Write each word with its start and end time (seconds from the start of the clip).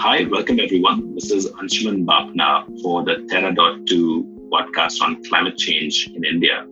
Hi, 0.00 0.22
welcome 0.30 0.60
everyone. 0.60 1.16
This 1.16 1.32
is 1.32 1.50
Anshuman 1.54 2.04
Bapna 2.06 2.64
for 2.82 3.02
the 3.02 3.26
Terra.do 3.28 4.48
podcast 4.48 5.02
on 5.02 5.24
climate 5.24 5.58
change 5.58 6.08
in 6.14 6.24
India. 6.24 6.64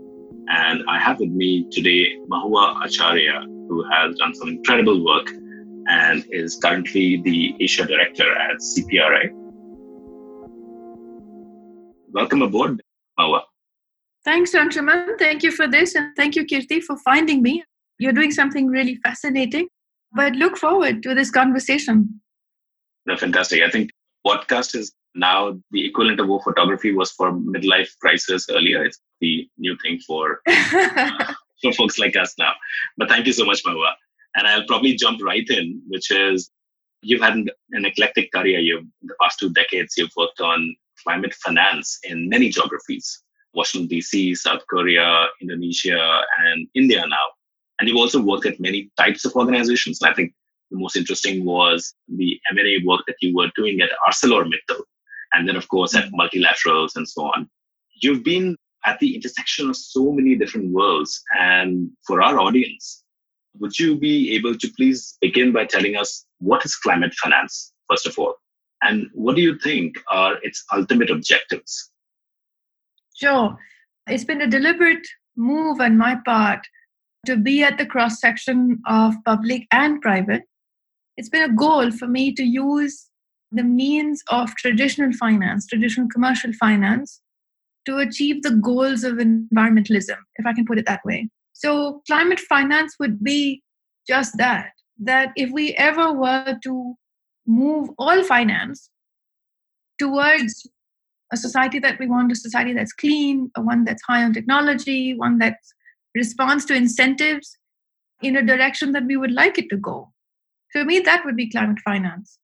And 0.49 0.85
I 0.89 1.01
have 1.01 1.19
with 1.19 1.31
me 1.31 1.67
today 1.73 2.19
Mahua 2.29 2.85
Acharya, 2.85 3.41
who 3.69 3.85
has 3.91 4.15
done 4.15 4.33
some 4.33 4.51
incredible 4.51 5.05
work 5.05 5.29
and 5.89 6.25
is 6.31 6.55
currently 6.63 7.21
the 7.25 7.57
Asia 7.59 7.85
Director 7.85 8.33
at 8.33 8.59
CPI. 8.59 9.31
Welcome 12.13 12.43
aboard, 12.43 12.81
Mahua. 13.19 13.41
Thanks, 14.25 14.55
Anshuman. 14.55 15.19
Thank 15.19 15.43
you 15.43 15.51
for 15.51 15.67
this. 15.67 15.97
And 15.97 16.15
thank 16.15 16.37
you, 16.37 16.47
Kirti, 16.47 16.81
for 16.81 16.97
finding 16.99 17.43
me. 17.43 17.65
You're 17.99 18.13
doing 18.13 18.31
something 18.31 18.69
really 18.69 19.01
fascinating. 19.03 19.67
But 20.13 20.35
look 20.37 20.57
forward 20.57 21.03
to 21.03 21.13
this 21.13 21.33
conversation. 21.33 22.21
No, 23.07 23.17
fantastic. 23.17 23.63
I 23.63 23.71
think 23.71 23.91
podcast 24.27 24.75
is 24.75 24.93
now 25.15 25.59
the 25.71 25.87
equivalent 25.87 26.21
of 26.21 26.29
what 26.29 26.45
photography 26.45 26.93
was 26.93 27.11
for 27.13 27.33
midlife 27.33 27.89
crisis 28.01 28.47
earlier. 28.51 28.85
It's 28.85 29.01
the 29.21 29.49
new 29.59 29.77
thing 29.83 30.01
for 30.07 30.41
uh, 30.49 31.33
for 31.63 31.73
folks 31.73 31.99
like 31.99 32.17
us 32.17 32.35
now. 32.39 32.53
But 32.97 33.09
thank 33.09 33.27
you 33.27 33.33
so 33.33 33.45
much, 33.45 33.65
Mahua. 33.65 33.93
And 34.35 34.47
I'll 34.47 34.67
probably 34.67 34.95
jump 34.95 35.23
right 35.23 35.49
in, 35.49 35.81
which 35.89 36.11
is 36.11 36.51
you've 37.03 37.23
had 37.23 37.35
an, 37.35 37.49
an 37.73 37.85
eclectic 37.87 38.31
career. 38.33 38.59
You've 38.59 38.85
the 39.03 39.15
past 39.21 39.39
two 39.39 39.51
decades 39.51 39.95
you've 39.97 40.11
worked 40.17 40.41
on 40.41 40.75
climate 41.03 41.35
finance 41.35 41.99
in 42.05 42.29
many 42.29 42.49
geographies. 42.51 43.23
Washington 43.55 43.89
DC, 43.89 44.37
South 44.37 44.61
Korea, 44.69 45.29
Indonesia, 45.41 46.21
and 46.45 46.69
India 46.75 47.03
now. 47.09 47.27
And 47.79 47.89
you've 47.89 47.97
also 47.97 48.21
worked 48.21 48.47
at 48.47 48.61
many 48.61 48.91
types 48.99 49.25
of 49.25 49.35
organizations. 49.35 50.01
And 50.03 50.11
I 50.11 50.15
think 50.15 50.35
the 50.71 50.79
most 50.79 50.97
interesting 50.97 51.45
was 51.45 51.95
the 52.09 52.41
M&A 52.51 52.85
work 52.85 53.03
that 53.07 53.17
you 53.21 53.35
were 53.35 53.51
doing 53.55 53.81
at 53.81 53.91
ArcelorMittal, 54.09 54.81
and 55.33 55.49
then 55.49 55.57
of 55.57 55.69
course 55.69 55.95
at 55.95 56.05
mm-hmm. 56.05 56.21
multilaterals 56.21 56.97
and 56.97 57.09
so 57.09 57.23
on. 57.23 57.49
You've 58.03 58.25
been 58.25 58.57
at 58.87 58.99
the 59.01 59.15
intersection 59.15 59.69
of 59.69 59.77
so 59.77 60.13
many 60.13 60.37
different 60.37 60.73
worlds. 60.73 61.23
And 61.39 61.91
for 62.07 62.23
our 62.23 62.39
audience, 62.39 63.03
would 63.59 63.79
you 63.79 63.97
be 63.97 64.35
able 64.35 64.57
to 64.57 64.73
please 64.77 65.19
begin 65.21 65.53
by 65.53 65.67
telling 65.67 65.97
us 65.97 66.25
what 66.39 66.65
is 66.65 66.77
climate 66.77 67.13
finance, 67.15 67.73
first 67.91 68.07
of 68.07 68.19
all? 68.19 68.35
And 68.83 69.09
what 69.13 69.37
do 69.37 69.43
you 69.43 69.59
think 69.59 69.97
are 70.11 70.37
its 70.43 70.65
ultimate 70.73 71.11
objectives? 71.11 71.91
Sure. 73.17 73.59
It's 74.07 74.25
been 74.25 74.43
a 74.43 74.47
deliberate 74.47 75.07
move 75.37 75.81
on 75.81 75.99
my 75.99 76.17
part 76.25 76.61
to 77.27 77.37
be 77.37 77.65
at 77.65 77.79
the 77.79 77.87
cross 77.87 78.21
section 78.21 78.81
of 78.87 79.15
public 79.25 79.67
and 79.73 80.01
private. 80.01 80.43
It's 81.17 81.29
been 81.29 81.51
a 81.51 81.55
goal 81.55 81.91
for 81.91 82.07
me 82.07 82.33
to 82.35 82.43
use 82.43 83.09
the 83.53 83.63
means 83.63 84.23
of 84.31 84.55
traditional 84.57 85.13
finance, 85.13 85.67
traditional 85.67 86.09
commercial 86.09 86.53
finance, 86.55 87.21
to 87.87 87.99
achieve 87.99 88.43
the 88.43 88.51
goals 88.51 89.05
of 89.05 89.15
environmentalism, 89.15 90.17
if 90.37 90.47
I 90.47 90.53
can 90.53 90.67
put 90.67 90.79
it 90.79 90.87
that 90.87 91.05
way. 91.05 91.29
So, 91.53 92.03
climate 92.07 92.41
finance 92.41 92.97
would 92.99 93.23
be 93.23 93.63
just 94.07 94.37
that 94.39 94.71
that 94.99 95.31
if 95.37 95.51
we 95.51 95.75
ever 95.75 96.13
were 96.13 96.59
to 96.65 96.95
move 97.47 97.91
all 97.99 98.23
finance 98.25 98.91
towards 99.99 100.69
a 101.33 101.37
society 101.37 101.79
that 101.81 101.99
we 101.99 102.07
want, 102.07 102.33
a 102.33 102.37
society 102.37 102.73
that's 102.73 102.93
clean, 102.93 103.51
a 103.57 103.63
one 103.63 103.85
that's 103.85 104.03
high 104.07 104.23
on 104.23 104.33
technology, 104.33 105.15
one 105.15 105.39
that 105.39 105.59
responds 106.15 106.65
to 106.67 106.75
incentives 106.75 107.59
in 108.23 108.37
a 108.37 108.43
direction 108.43 108.93
that 108.93 109.05
we 109.05 109.17
would 109.17 109.33
like 109.33 109.59
it 109.59 109.69
to 109.71 109.77
go. 109.77 110.13
For 110.77 110.85
me, 110.85 111.01
that 111.01 111.25
would 111.25 111.37
be 111.37 111.49
climate 111.49 111.79
finance. 111.83 112.39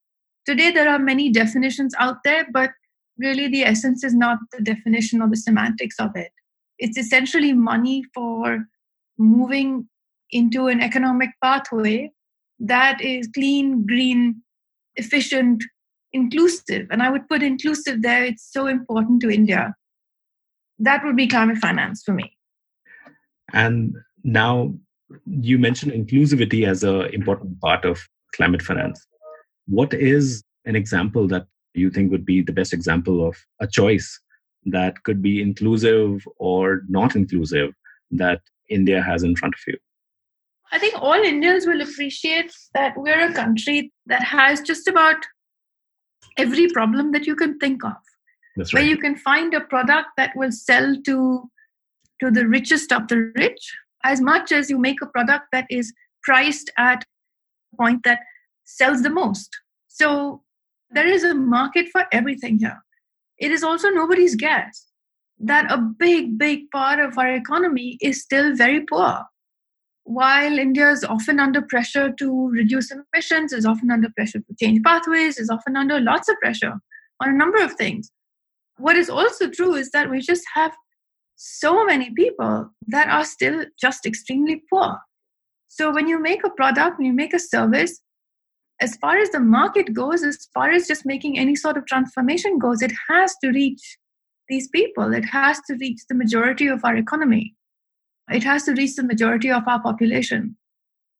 Today, 0.47 0.71
there 0.71 0.89
are 0.89 0.97
many 0.97 1.29
definitions 1.29 1.93
out 1.99 2.17
there, 2.23 2.47
but 2.51 2.71
really 3.19 3.47
the 3.47 3.63
essence 3.63 4.03
is 4.03 4.15
not 4.15 4.39
the 4.51 4.63
definition 4.63 5.21
or 5.21 5.29
the 5.29 5.37
semantics 5.37 5.99
of 5.99 6.09
it. 6.15 6.31
It's 6.79 6.97
essentially 6.97 7.53
money 7.53 8.03
for 8.11 8.65
moving 9.19 9.87
into 10.31 10.65
an 10.65 10.81
economic 10.81 11.29
pathway 11.43 12.09
that 12.57 13.01
is 13.01 13.29
clean, 13.35 13.85
green, 13.85 14.41
efficient, 14.95 15.63
inclusive. 16.11 16.87
And 16.89 17.03
I 17.03 17.11
would 17.11 17.29
put 17.29 17.43
inclusive 17.43 18.01
there, 18.01 18.23
it's 18.23 18.51
so 18.51 18.65
important 18.65 19.21
to 19.21 19.29
India. 19.29 19.75
That 20.79 21.05
would 21.05 21.15
be 21.15 21.27
climate 21.27 21.59
finance 21.59 22.01
for 22.03 22.13
me. 22.13 22.35
And 23.53 23.93
now 24.23 24.73
you 25.27 25.59
mentioned 25.59 25.91
inclusivity 25.91 26.67
as 26.67 26.83
an 26.83 27.13
important 27.13 27.61
part 27.61 27.85
of 27.85 28.07
climate 28.33 28.61
finance. 28.61 29.05
What 29.67 29.93
is 29.93 30.43
an 30.65 30.75
example 30.75 31.27
that 31.27 31.45
you 31.73 31.89
think 31.89 32.11
would 32.11 32.25
be 32.25 32.41
the 32.41 32.53
best 32.53 32.73
example 32.73 33.27
of 33.27 33.35
a 33.59 33.67
choice 33.67 34.19
that 34.65 35.03
could 35.03 35.21
be 35.21 35.41
inclusive 35.41 36.23
or 36.37 36.81
not 36.87 37.15
inclusive 37.15 37.71
that 38.11 38.41
India 38.69 39.01
has 39.01 39.23
in 39.23 39.35
front 39.35 39.55
of 39.55 39.59
you? 39.67 39.77
I 40.71 40.79
think 40.79 40.95
all 40.95 41.13
Indians 41.13 41.67
will 41.67 41.81
appreciate 41.81 42.51
that 42.73 42.97
we're 42.97 43.29
a 43.29 43.33
country 43.33 43.91
that 44.07 44.23
has 44.23 44.61
just 44.61 44.87
about 44.87 45.17
every 46.37 46.67
problem 46.69 47.11
that 47.11 47.27
you 47.27 47.35
can 47.35 47.59
think 47.59 47.83
of. 47.83 47.93
That's 48.55 48.73
right. 48.73 48.81
Where 48.81 48.89
you 48.89 48.97
can 48.97 49.15
find 49.15 49.53
a 49.53 49.61
product 49.61 50.09
that 50.17 50.31
will 50.35 50.51
sell 50.51 50.95
to 51.05 51.49
to 52.21 52.31
the 52.31 52.47
richest 52.47 52.91
of 52.91 53.07
the 53.07 53.31
rich, 53.35 53.75
as 54.03 54.21
much 54.21 54.51
as 54.51 54.69
you 54.69 54.77
make 54.77 55.01
a 55.01 55.07
product 55.07 55.45
that 55.51 55.65
is 55.69 55.93
priced 56.23 56.71
at 56.77 57.03
point 57.79 58.01
that 58.03 58.19
sells 58.63 59.01
the 59.01 59.09
most. 59.09 59.49
So 59.87 60.43
there 60.91 61.07
is 61.07 61.23
a 61.23 61.33
market 61.33 61.87
for 61.91 62.05
everything 62.11 62.59
here. 62.59 62.83
It 63.37 63.51
is 63.51 63.63
also 63.63 63.89
nobody's 63.89 64.35
guess 64.35 64.87
that 65.39 65.71
a 65.71 65.77
big, 65.77 66.37
big 66.37 66.69
part 66.71 66.99
of 66.99 67.17
our 67.17 67.33
economy 67.33 67.97
is 68.01 68.21
still 68.21 68.55
very 68.55 68.85
poor. 68.85 69.23
While 70.05 70.59
India 70.59 70.91
is 70.91 71.03
often 71.03 71.39
under 71.39 71.61
pressure 71.61 72.11
to 72.19 72.49
reduce 72.49 72.91
emissions, 72.91 73.53
is 73.53 73.65
often 73.65 73.89
under 73.89 74.09
pressure 74.15 74.39
to 74.39 74.55
change 74.59 74.81
pathways, 74.83 75.39
is 75.39 75.49
often 75.49 75.75
under 75.77 75.99
lots 75.99 76.29
of 76.29 76.35
pressure 76.41 76.73
on 77.21 77.29
a 77.29 77.33
number 77.33 77.63
of 77.63 77.73
things. 77.73 78.11
What 78.77 78.95
is 78.95 79.09
also 79.09 79.49
true 79.49 79.75
is 79.75 79.91
that 79.91 80.09
we 80.09 80.19
just 80.19 80.43
have 80.55 80.73
so 81.35 81.85
many 81.85 82.11
people 82.13 82.69
that 82.87 83.07
are 83.07 83.25
still 83.25 83.65
just 83.79 84.05
extremely 84.05 84.63
poor. 84.69 84.97
So 85.75 85.91
when 85.91 86.07
you 86.07 86.21
make 86.21 86.43
a 86.43 86.51
product, 86.51 86.99
when 86.99 87.07
you 87.07 87.13
make 87.13 87.33
a 87.33 87.39
service, 87.39 87.99
as 88.79 88.95
far 88.97 89.17
as 89.17 89.31
the 89.31 89.39
market 89.39 89.91
goes, 89.91 90.21
as 90.21 90.47
far 90.53 90.69
as 90.69 90.87
just 90.87 91.03
making 91.03 91.39
any 91.39 91.55
sort 91.55 91.77
of 91.77 91.87
transformation 91.87 92.59
goes, 92.59 92.83
it 92.83 92.91
has 93.09 93.35
to 93.43 93.49
reach 93.49 93.97
these 94.49 94.67
people. 94.67 95.15
It 95.15 95.25
has 95.25 95.59
to 95.61 95.75
reach 95.81 96.01
the 96.07 96.13
majority 96.13 96.67
of 96.67 96.85
our 96.85 96.95
economy. 96.95 97.55
It 98.29 98.43
has 98.43 98.65
to 98.65 98.73
reach 98.73 98.95
the 98.97 99.03
majority 99.03 99.51
of 99.51 99.67
our 99.67 99.81
population. 99.81 100.57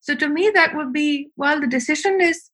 So 0.01 0.13
to 0.13 0.29
me, 0.29 0.51
that 0.53 0.75
would 0.75 0.93
be 0.93 1.29
well, 1.35 1.59
the 1.59 1.65
decision 1.65 2.21
is 2.21 2.51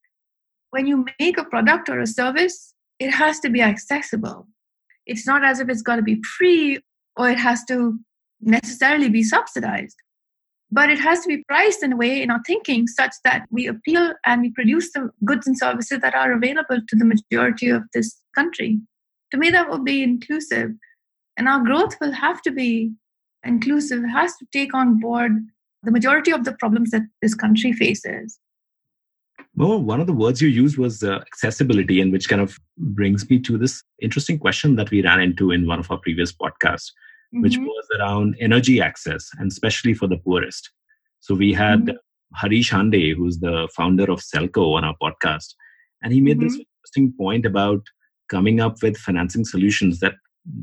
when 0.70 0.88
you 0.88 1.06
make 1.20 1.38
a 1.38 1.44
product 1.44 1.90
or 1.90 2.00
a 2.00 2.08
service, 2.08 2.74
it 3.00 3.12
has 3.12 3.42
to 3.42 3.50
be 3.50 3.62
accessible. 3.62 4.48
It's 5.06 5.28
not 5.28 5.44
as 5.44 5.60
if 5.60 5.68
it's 5.68 5.82
got 5.82 5.98
to 5.98 6.02
be 6.02 6.24
free 6.38 6.80
or 7.18 7.30
it 7.30 7.40
has 7.40 7.66
to 7.66 8.00
necessarily 8.40 9.10
be 9.10 9.22
subsidized 9.22 9.98
but 10.72 10.90
it 10.90 11.00
has 11.00 11.22
to 11.22 11.28
be 11.28 11.44
priced 11.48 11.84
in 11.84 11.94
a 11.94 11.98
way 11.98 12.22
in 12.22 12.30
our 12.30 12.42
thinking 12.46 12.88
such 12.88 13.14
that 13.24 13.46
we 13.50 13.68
appeal 13.68 14.14
and 14.26 14.42
we 14.42 14.52
produce 14.52 14.92
the 14.94 15.10
goods 15.26 15.48
and 15.48 15.58
services 15.58 16.00
that 16.02 16.14
are 16.14 16.32
available 16.32 16.80
to 16.88 16.96
the 16.96 17.06
majority 17.06 17.70
of 17.70 17.84
this 17.94 18.22
country. 18.36 18.80
To 19.32 19.38
me, 19.38 19.50
that 19.50 19.70
will 19.70 19.84
be 19.84 20.04
inclusive. 20.04 20.72
And 21.38 21.48
our 21.48 21.64
growth 21.64 21.96
will 22.00 22.12
have 22.12 22.42
to 22.44 22.52
be 22.52 22.92
inclusive, 23.44 24.04
it 24.04 24.10
has 24.10 24.36
to 24.38 24.46
take 24.52 24.74
on 24.74 25.00
board 25.00 25.32
the 25.84 25.92
majority 25.92 26.32
of 26.32 26.44
the 26.44 26.54
problems 26.54 26.92
that 26.92 27.04
this 27.22 27.34
country 27.34 27.72
faces. 27.72 28.38
Well, 29.56 29.82
one 29.82 30.02
of 30.02 30.08
the 30.08 30.14
words 30.14 30.42
you 30.42 30.50
used 30.50 30.78
was 30.78 31.04
uh, 31.04 31.20
accessibility, 31.20 32.02
and 32.02 32.12
which 32.12 32.30
kind 32.30 32.42
of 32.42 32.58
brings 32.78 33.30
me 33.30 33.40
to 33.40 33.58
this 33.58 33.82
interesting 34.02 34.38
question 34.38 34.76
that 34.76 34.92
we 34.92 35.02
ran 35.02 35.22
into 35.22 35.52
in 35.52 35.68
one 35.68 35.80
of 35.80 35.90
our 35.90 35.98
previous 35.98 36.34
podcasts 36.34 36.92
mm-hmm. 37.34 37.42
which 37.42 37.58
was 37.58 37.88
around 38.00 38.36
energy 38.40 38.82
access 38.82 39.30
and 39.38 39.52
especially 39.52 39.94
for 39.94 40.08
the 40.08 40.18
poorest. 40.18 40.70
So 41.20 41.36
we 41.36 41.54
had 41.54 41.86
mm-hmm. 41.86 41.96
Harish 42.36 42.72
Hande, 42.72 43.16
who's 43.16 43.40
the 43.40 43.70
founder 43.76 44.10
of 44.12 44.20
Selco, 44.22 44.76
on 44.76 44.84
our 44.84 44.96
podcast, 45.02 45.54
and 46.02 46.14
he 46.14 46.22
made 46.22 46.38
mm-hmm. 46.38 46.48
this 46.48 46.60
interesting 46.60 47.14
point 47.18 47.46
about 47.46 47.82
coming 48.30 48.60
up 48.60 48.82
with 48.82 48.98
financing 48.98 49.44
solutions 49.44 50.00
that 50.00 50.14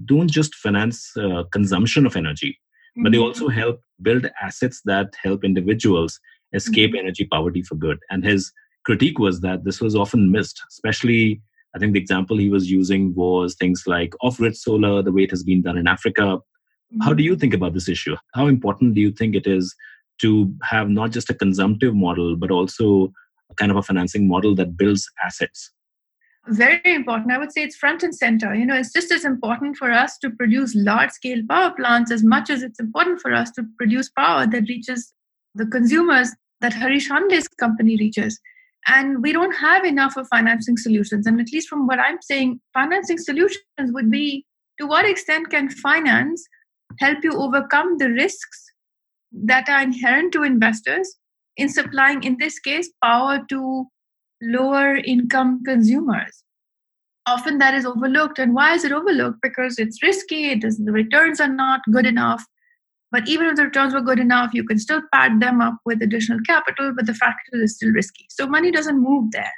don't 0.04 0.30
just 0.30 0.54
finance 0.54 1.12
uh, 1.16 1.44
consumption 1.52 2.06
of 2.06 2.16
energy, 2.16 2.58
but 3.02 3.12
they 3.12 3.19
also 3.19 3.48
mm-hmm. 3.48 3.58
help 3.58 3.80
build 4.02 4.30
assets 4.40 4.80
that 4.84 5.14
help 5.22 5.44
individuals 5.44 6.19
escape 6.52 6.90
mm-hmm. 6.90 7.00
energy 7.00 7.26
poverty 7.26 7.62
for 7.62 7.74
good. 7.74 7.98
And 8.10 8.24
his 8.24 8.52
critique 8.84 9.19
was 9.19 9.40
that 9.40 9.64
this 9.64 9.80
was 9.80 9.94
often 9.94 10.30
missed, 10.30 10.62
especially 10.70 11.42
I 11.74 11.78
think 11.78 11.92
the 11.92 12.00
example 12.00 12.38
he 12.38 12.48
was 12.48 12.70
using 12.70 13.14
was 13.14 13.54
things 13.54 13.82
like 13.86 14.14
off 14.22 14.38
grid 14.38 14.56
solar, 14.56 15.02
the 15.02 15.12
way 15.12 15.24
it 15.24 15.30
has 15.30 15.44
been 15.44 15.60
done 15.60 15.76
in 15.76 15.86
Africa, 15.86 16.38
how 17.02 17.12
do 17.12 17.22
you 17.22 17.36
think 17.36 17.54
about 17.54 17.74
this 17.74 17.88
issue? 17.88 18.16
How 18.34 18.46
important 18.46 18.94
do 18.94 19.00
you 19.00 19.10
think 19.10 19.34
it 19.34 19.46
is 19.46 19.74
to 20.20 20.52
have 20.62 20.88
not 20.88 21.10
just 21.10 21.30
a 21.30 21.34
consumptive 21.34 21.94
model, 21.94 22.36
but 22.36 22.50
also 22.50 23.12
a 23.50 23.54
kind 23.54 23.70
of 23.70 23.76
a 23.76 23.82
financing 23.82 24.28
model 24.28 24.54
that 24.54 24.76
builds 24.76 25.08
assets? 25.24 25.72
very 26.48 26.80
important. 26.84 27.32
I 27.32 27.38
would 27.38 27.52
say 27.52 27.62
it's 27.62 27.76
front 27.76 28.02
and 28.02 28.14
center. 28.14 28.54
You 28.54 28.66
know, 28.66 28.76
it's 28.76 28.92
just 28.92 29.10
as 29.10 29.24
important 29.24 29.76
for 29.76 29.90
us 29.90 30.16
to 30.18 30.30
produce 30.30 30.74
large 30.74 31.10
scale 31.10 31.42
power 31.48 31.72
plants 31.72 32.10
as 32.10 32.22
much 32.22 32.50
as 32.50 32.62
it's 32.62 32.80
important 32.80 33.20
for 33.20 33.32
us 33.32 33.50
to 33.52 33.64
produce 33.78 34.10
power 34.10 34.46
that 34.46 34.68
reaches 34.68 35.12
the 35.54 35.66
consumers 35.66 36.30
that 36.60 36.72
Harish 36.72 37.08
Hande's 37.08 37.48
company 37.48 37.96
reaches. 37.96 38.38
And 38.86 39.22
we 39.22 39.32
don't 39.32 39.54
have 39.56 39.84
enough 39.84 40.16
of 40.16 40.28
financing 40.28 40.76
solutions. 40.76 41.26
And 41.26 41.40
at 41.40 41.52
least 41.52 41.68
from 41.68 41.86
what 41.86 41.98
I'm 41.98 42.18
saying, 42.22 42.60
financing 42.72 43.18
solutions 43.18 43.62
would 43.78 44.10
be 44.10 44.44
to 44.78 44.86
what 44.86 45.04
extent 45.04 45.50
can 45.50 45.68
finance 45.68 46.46
help 46.98 47.18
you 47.22 47.32
overcome 47.32 47.98
the 47.98 48.10
risks 48.10 48.64
that 49.32 49.68
are 49.68 49.82
inherent 49.82 50.32
to 50.32 50.42
investors 50.42 51.16
in 51.56 51.68
supplying, 51.68 52.22
in 52.22 52.36
this 52.38 52.58
case, 52.58 52.90
power 53.02 53.40
to 53.48 53.84
lower 54.42 54.96
income 54.96 55.62
consumers. 55.64 56.42
Often 57.26 57.58
that 57.58 57.74
is 57.74 57.84
overlooked. 57.84 58.38
And 58.38 58.54
why 58.54 58.74
is 58.74 58.84
it 58.84 58.92
overlooked? 58.92 59.38
Because 59.42 59.78
it's 59.78 60.02
risky, 60.02 60.54
the 60.54 60.92
returns 60.92 61.40
are 61.40 61.52
not 61.52 61.80
good 61.92 62.06
enough. 62.06 62.44
But 63.12 63.28
even 63.28 63.46
if 63.46 63.56
the 63.56 63.64
returns 63.64 63.94
were 63.94 64.00
good 64.00 64.18
enough, 64.18 64.52
you 64.52 64.64
can 64.64 64.78
still 64.78 65.00
pad 65.12 65.40
them 65.40 65.60
up 65.60 65.74
with 65.84 66.02
additional 66.02 66.40
capital, 66.46 66.92
but 66.94 67.06
the 67.06 67.14
fact 67.14 67.40
is 67.52 67.76
still 67.76 67.90
risky. 67.90 68.26
So 68.30 68.46
money 68.46 68.70
doesn't 68.70 69.02
move 69.02 69.30
there. 69.32 69.52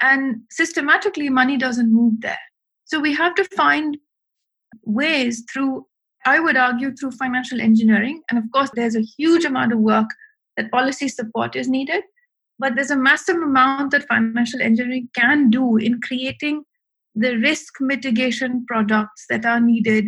And 0.00 0.42
systematically, 0.50 1.28
money 1.28 1.56
doesn't 1.56 1.92
move 1.92 2.20
there. 2.20 2.38
So 2.84 3.00
we 3.00 3.12
have 3.14 3.34
to 3.34 3.44
find 3.56 3.98
ways 4.84 5.44
through, 5.52 5.86
I 6.26 6.40
would 6.40 6.56
argue, 6.56 6.94
through 6.94 7.12
financial 7.12 7.60
engineering. 7.60 8.22
And 8.30 8.38
of 8.38 8.44
course, 8.52 8.70
there's 8.74 8.96
a 8.96 9.06
huge 9.16 9.44
amount 9.44 9.72
of 9.72 9.78
work 9.78 10.08
that 10.56 10.70
policy 10.70 11.08
support 11.08 11.56
is 11.56 11.68
needed. 11.68 12.02
But 12.58 12.74
there's 12.74 12.90
a 12.90 12.96
massive 12.96 13.36
amount 13.36 13.92
that 13.92 14.08
financial 14.08 14.60
engineering 14.60 15.08
can 15.14 15.48
do 15.48 15.76
in 15.76 16.00
creating 16.00 16.64
the 17.14 17.36
risk 17.36 17.74
mitigation 17.80 18.64
products 18.66 19.26
that 19.30 19.46
are 19.46 19.60
needed. 19.60 20.06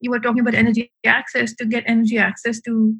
You 0.00 0.10
were 0.10 0.20
talking 0.20 0.40
about 0.40 0.54
energy 0.54 0.92
access 1.04 1.54
to 1.56 1.64
get 1.64 1.84
energy 1.86 2.18
access 2.18 2.60
to, 2.62 2.94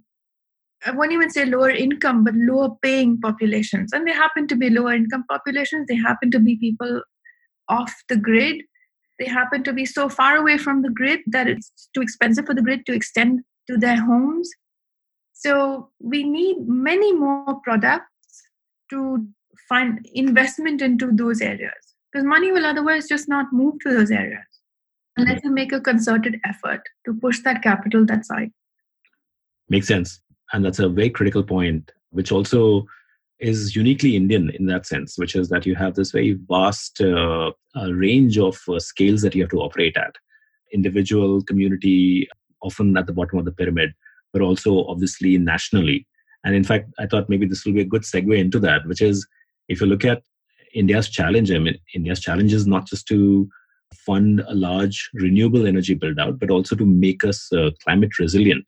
I 0.84 0.90
won't 0.90 1.12
even 1.12 1.30
say 1.30 1.44
lower 1.44 1.70
income, 1.70 2.24
but 2.24 2.34
lower 2.34 2.70
paying 2.82 3.20
populations. 3.20 3.92
And 3.92 4.06
they 4.06 4.12
happen 4.12 4.48
to 4.48 4.56
be 4.56 4.68
lower 4.68 4.92
income 4.92 5.24
populations. 5.30 5.86
They 5.88 5.96
happen 5.96 6.30
to 6.32 6.40
be 6.40 6.56
people 6.56 7.02
off 7.68 7.94
the 8.08 8.16
grid. 8.16 8.62
They 9.22 9.28
happen 9.28 9.62
to 9.62 9.72
be 9.72 9.86
so 9.86 10.08
far 10.08 10.36
away 10.36 10.58
from 10.58 10.82
the 10.82 10.90
grid 10.90 11.20
that 11.28 11.46
it's 11.46 11.88
too 11.94 12.02
expensive 12.02 12.44
for 12.44 12.54
the 12.54 12.62
grid 12.62 12.84
to 12.86 12.92
extend 12.92 13.42
to 13.68 13.76
their 13.76 14.04
homes. 14.04 14.50
So 15.32 15.90
we 16.00 16.24
need 16.24 16.56
many 16.66 17.12
more 17.14 17.60
products 17.62 18.42
to 18.90 19.24
find 19.68 20.04
investment 20.12 20.82
into 20.82 21.12
those 21.12 21.40
areas 21.40 21.94
because 22.10 22.24
money 22.24 22.50
will 22.50 22.66
otherwise 22.66 23.06
just 23.06 23.28
not 23.28 23.46
move 23.52 23.74
to 23.82 23.92
those 23.92 24.10
areas 24.10 24.44
unless 25.16 25.44
you 25.44 25.52
make 25.52 25.72
a 25.72 25.80
concerted 25.80 26.40
effort 26.44 26.80
to 27.06 27.14
push 27.14 27.42
that 27.44 27.62
capital 27.62 28.04
that 28.06 28.26
side. 28.26 28.50
Makes 29.68 29.86
sense. 29.86 30.20
And 30.52 30.64
that's 30.64 30.80
a 30.80 30.88
very 30.88 31.10
critical 31.10 31.44
point, 31.44 31.92
which 32.10 32.32
also 32.32 32.86
is 33.42 33.74
uniquely 33.74 34.16
Indian 34.16 34.50
in 34.50 34.66
that 34.66 34.86
sense, 34.86 35.18
which 35.18 35.34
is 35.34 35.48
that 35.48 35.66
you 35.66 35.74
have 35.74 35.94
this 35.94 36.12
very 36.12 36.38
vast 36.48 37.00
uh, 37.00 37.50
uh, 37.76 37.92
range 37.92 38.38
of 38.38 38.60
uh, 38.68 38.78
scales 38.78 39.20
that 39.22 39.34
you 39.34 39.42
have 39.42 39.50
to 39.50 39.60
operate 39.60 39.96
at. 39.96 40.14
Individual, 40.72 41.42
community, 41.42 42.28
often 42.62 42.96
at 42.96 43.06
the 43.06 43.12
bottom 43.12 43.38
of 43.38 43.44
the 43.44 43.52
pyramid, 43.52 43.92
but 44.32 44.42
also 44.42 44.84
obviously 44.86 45.36
nationally. 45.38 46.06
And 46.44 46.54
in 46.54 46.64
fact, 46.64 46.90
I 46.98 47.06
thought 47.06 47.28
maybe 47.28 47.46
this 47.46 47.64
will 47.64 47.72
be 47.72 47.80
a 47.80 47.84
good 47.84 48.02
segue 48.02 48.38
into 48.38 48.60
that, 48.60 48.86
which 48.86 49.02
is 49.02 49.26
if 49.68 49.80
you 49.80 49.86
look 49.86 50.04
at 50.04 50.22
India's 50.74 51.08
challenge, 51.08 51.50
I 51.50 51.58
mean, 51.58 51.78
India's 51.94 52.20
challenge 52.20 52.52
is 52.52 52.66
not 52.66 52.86
just 52.86 53.06
to 53.08 53.48
fund 53.94 54.40
a 54.48 54.54
large 54.54 55.10
renewable 55.14 55.66
energy 55.66 55.94
build 55.94 56.18
out, 56.18 56.38
but 56.38 56.50
also 56.50 56.74
to 56.76 56.86
make 56.86 57.24
us 57.24 57.52
uh, 57.52 57.70
climate 57.82 58.18
resilient. 58.18 58.64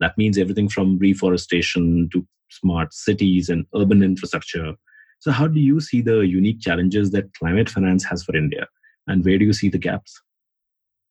That 0.00 0.16
means 0.18 0.38
everything 0.38 0.68
from 0.68 0.98
reforestation 0.98 2.08
to 2.12 2.26
smart 2.50 2.92
cities 2.92 3.48
and 3.48 3.66
urban 3.74 4.02
infrastructure. 4.02 4.74
So, 5.20 5.30
how 5.30 5.46
do 5.46 5.60
you 5.60 5.80
see 5.80 6.02
the 6.02 6.20
unique 6.20 6.60
challenges 6.60 7.10
that 7.12 7.32
climate 7.34 7.70
finance 7.70 8.04
has 8.04 8.22
for 8.22 8.36
India? 8.36 8.66
And 9.06 9.24
where 9.24 9.38
do 9.38 9.44
you 9.44 9.52
see 9.52 9.68
the 9.68 9.78
gaps? 9.78 10.20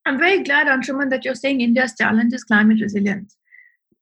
I'm 0.05 0.17
very 0.17 0.43
glad, 0.43 0.67
Anshuman, 0.67 1.09
that 1.11 1.23
you're 1.23 1.35
saying 1.35 1.61
India's 1.61 1.93
challenge 1.97 2.33
is 2.33 2.43
climate 2.43 2.81
resilience. 2.81 3.37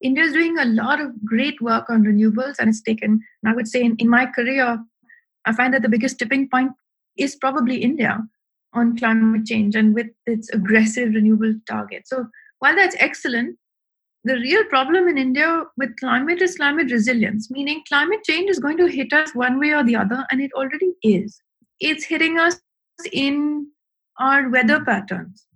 India 0.00 0.24
is 0.24 0.32
doing 0.32 0.58
a 0.58 0.64
lot 0.64 1.00
of 1.00 1.24
great 1.24 1.60
work 1.60 1.88
on 1.88 2.02
renewables, 2.02 2.56
and 2.58 2.68
it's 2.68 2.82
taken, 2.82 3.20
I 3.46 3.54
would 3.54 3.68
say, 3.68 3.82
in, 3.82 3.94
in 3.98 4.08
my 4.08 4.26
career, 4.26 4.78
I 5.44 5.52
find 5.52 5.72
that 5.74 5.82
the 5.82 5.88
biggest 5.88 6.18
tipping 6.18 6.48
point 6.48 6.72
is 7.16 7.36
probably 7.36 7.76
India 7.76 8.18
on 8.74 8.96
climate 8.96 9.46
change 9.46 9.76
and 9.76 9.94
with 9.94 10.08
its 10.26 10.48
aggressive 10.50 11.14
renewable 11.14 11.54
targets. 11.68 12.10
So 12.10 12.26
while 12.58 12.74
that's 12.74 12.96
excellent, 12.98 13.56
the 14.24 14.34
real 14.34 14.64
problem 14.66 15.08
in 15.08 15.18
India 15.18 15.64
with 15.76 15.96
climate 15.96 16.40
is 16.40 16.56
climate 16.56 16.90
resilience, 16.90 17.50
meaning 17.50 17.82
climate 17.88 18.20
change 18.24 18.50
is 18.50 18.60
going 18.60 18.76
to 18.76 18.86
hit 18.86 19.12
us 19.12 19.34
one 19.34 19.58
way 19.58 19.72
or 19.72 19.82
the 19.82 19.96
other, 19.96 20.24
and 20.30 20.40
it 20.40 20.52
already 20.54 20.92
is. 21.02 21.40
It's 21.80 22.04
hitting 22.04 22.38
us 22.38 22.60
in 23.12 23.66
our 24.18 24.48
weather 24.48 24.84
patterns 24.84 25.46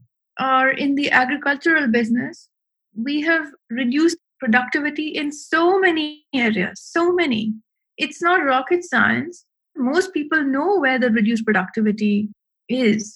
or 0.40 0.70
in 0.70 0.96
the 0.96 1.10
agricultural 1.10 1.86
business. 1.88 2.48
We 2.96 3.20
have 3.22 3.46
reduced 3.70 4.18
productivity 4.40 5.08
in 5.08 5.30
so 5.30 5.78
many 5.78 6.24
areas, 6.34 6.80
so 6.82 7.12
many. 7.12 7.54
It's 7.98 8.20
not 8.20 8.44
rocket 8.44 8.84
science. 8.84 9.44
Most 9.76 10.12
people 10.12 10.42
know 10.42 10.80
where 10.80 10.98
the 10.98 11.10
reduced 11.10 11.44
productivity 11.44 12.28
is. 12.68 13.14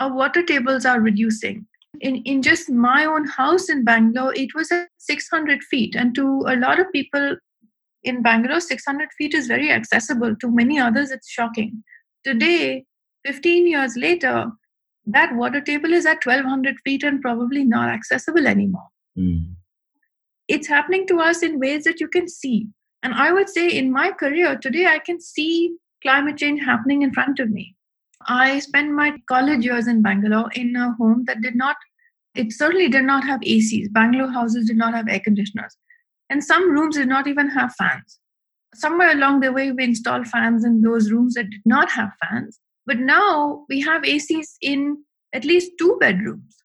Our 0.00 0.14
water 0.14 0.42
tables 0.42 0.86
are 0.86 1.00
reducing. 1.00 1.66
In, 2.02 2.16
in 2.24 2.42
just 2.42 2.68
my 2.68 3.04
own 3.04 3.26
house 3.26 3.68
in 3.70 3.84
Bangalore, 3.84 4.34
it 4.34 4.54
was 4.54 4.70
at 4.72 4.88
600 4.98 5.62
feet. 5.64 5.94
And 5.94 6.14
to 6.16 6.44
a 6.48 6.56
lot 6.56 6.80
of 6.80 6.92
people 6.92 7.36
in 8.02 8.22
Bangalore, 8.22 8.60
600 8.60 9.08
feet 9.16 9.34
is 9.34 9.46
very 9.46 9.70
accessible. 9.70 10.34
To 10.40 10.50
many 10.50 10.78
others, 10.78 11.10
it's 11.10 11.30
shocking. 11.30 11.82
Today, 12.24 12.84
15 13.24 13.66
years 13.66 13.96
later, 13.96 14.50
that 15.06 15.34
water 15.34 15.60
table 15.60 15.92
is 15.92 16.04
at 16.04 16.26
1200 16.26 16.76
feet 16.84 17.02
and 17.04 17.22
probably 17.22 17.64
not 17.64 17.88
accessible 17.88 18.46
anymore. 18.46 18.88
Mm 19.18 19.54
it's 20.48 20.68
happening 20.68 21.06
to 21.06 21.20
us 21.20 21.42
in 21.42 21.60
ways 21.60 21.84
that 21.84 22.00
you 22.00 22.08
can 22.08 22.28
see. 22.28 22.66
And 23.02 23.14
I 23.14 23.32
would 23.32 23.48
say 23.48 23.68
in 23.68 23.92
my 23.92 24.12
career 24.12 24.56
today, 24.56 24.86
I 24.86 24.98
can 24.98 25.20
see 25.20 25.76
climate 26.02 26.36
change 26.36 26.60
happening 26.62 27.02
in 27.02 27.12
front 27.12 27.38
of 27.40 27.50
me. 27.50 27.74
I 28.28 28.58
spent 28.60 28.92
my 28.92 29.16
college 29.28 29.64
years 29.64 29.88
in 29.88 30.02
Bangalore 30.02 30.50
in 30.54 30.76
a 30.76 30.92
home 30.92 31.24
that 31.26 31.40
did 31.40 31.56
not, 31.56 31.76
it 32.34 32.52
certainly 32.52 32.88
did 32.88 33.04
not 33.04 33.24
have 33.24 33.40
ACs. 33.40 33.92
Bangalore 33.92 34.30
houses 34.30 34.66
did 34.66 34.76
not 34.76 34.94
have 34.94 35.08
air 35.08 35.20
conditioners. 35.20 35.76
And 36.30 36.42
some 36.42 36.70
rooms 36.70 36.96
did 36.96 37.08
not 37.08 37.26
even 37.26 37.48
have 37.50 37.74
fans. 37.74 38.18
Somewhere 38.74 39.12
along 39.12 39.40
the 39.40 39.52
way, 39.52 39.70
we 39.70 39.84
installed 39.84 40.26
fans 40.26 40.64
in 40.64 40.80
those 40.80 41.10
rooms 41.10 41.34
that 41.34 41.50
did 41.50 41.60
not 41.66 41.90
have 41.90 42.10
fans. 42.24 42.58
But 42.86 42.98
now 42.98 43.64
we 43.68 43.80
have 43.82 44.02
ACs 44.02 44.54
in 44.62 45.04
at 45.34 45.44
least 45.44 45.72
two 45.78 45.96
bedrooms. 46.00 46.56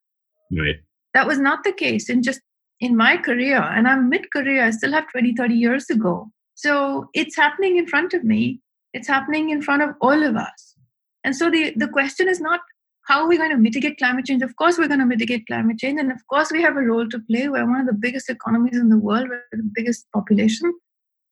Right. 0.57 0.77
That 1.13 1.27
was 1.27 1.39
not 1.39 1.63
the 1.63 1.73
case 1.73 2.09
in 2.09 2.23
just 2.23 2.41
in 2.79 2.95
my 2.95 3.17
career 3.17 3.57
and 3.57 3.87
i'm 3.87 4.09
mid 4.09 4.31
career 4.31 4.63
i 4.63 4.69
still 4.69 4.91
have 4.91 5.09
20 5.11 5.33
30 5.33 5.53
years 5.55 5.85
to 5.85 5.95
go 5.95 6.31
so 6.53 7.09
it's 7.13 7.35
happening 7.35 7.77
in 7.77 7.87
front 7.87 8.13
of 8.13 8.23
me 8.23 8.61
it's 8.93 9.07
happening 9.07 9.49
in 9.49 9.61
front 9.61 9.81
of 9.81 9.89
all 10.01 10.23
of 10.23 10.35
us 10.35 10.75
and 11.23 11.35
so 11.35 11.49
the 11.49 11.73
the 11.75 11.87
question 11.87 12.27
is 12.27 12.39
not 12.39 12.59
how 13.07 13.21
are 13.21 13.27
we 13.27 13.37
going 13.37 13.51
to 13.51 13.57
mitigate 13.57 13.97
climate 13.97 14.25
change? 14.25 14.43
Of 14.43 14.55
course 14.57 14.77
we're 14.77 14.89
going 14.89 14.99
to 14.99 15.05
mitigate 15.05 15.47
climate 15.47 15.79
change 15.79 15.97
and 15.99 16.11
of 16.11 16.19
course 16.29 16.51
we 16.51 16.61
have 16.61 16.75
a 16.75 16.81
role 16.81 17.07
to 17.07 17.19
play. 17.29 17.47
We're 17.47 17.65
one 17.65 17.79
of 17.79 17.87
the 17.87 17.93
biggest 17.93 18.29
economies 18.29 18.77
in 18.77 18.89
the 18.89 18.97
world 18.97 19.29
we're 19.29 19.43
the 19.51 19.71
biggest 19.73 20.05
population. 20.13 20.73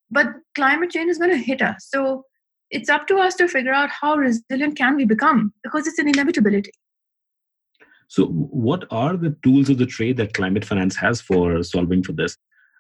But 0.10 0.28
climate 0.56 0.92
change 0.92 1.10
is 1.10 1.18
going 1.18 1.32
to 1.32 1.38
hit 1.38 1.62
us. 1.62 1.88
So 1.90 2.24
it's 2.72 2.90
up 2.90 3.08
to 3.08 3.18
us 3.18 3.36
to 3.36 3.50
figure 3.50 3.74
out 3.74 3.90
how 3.90 4.16
resilient 4.16 4.78
can 4.78 4.96
we 4.96 5.04
become 5.04 5.54
because 5.64 5.86
it's 5.86 6.00
an 6.00 6.08
inevitability. 6.08 6.72
So, 8.08 8.28
what 8.28 8.86
are 8.92 9.18
the 9.18 9.36
tools 9.44 9.70
of 9.70 9.78
the 9.78 9.86
trade 9.86 10.18
that 10.18 10.34
climate 10.34 10.64
finance 10.64 10.96
has 10.96 11.22
for 11.22 11.64
solving 11.64 12.04
for 12.04 12.14
this? 12.14 12.38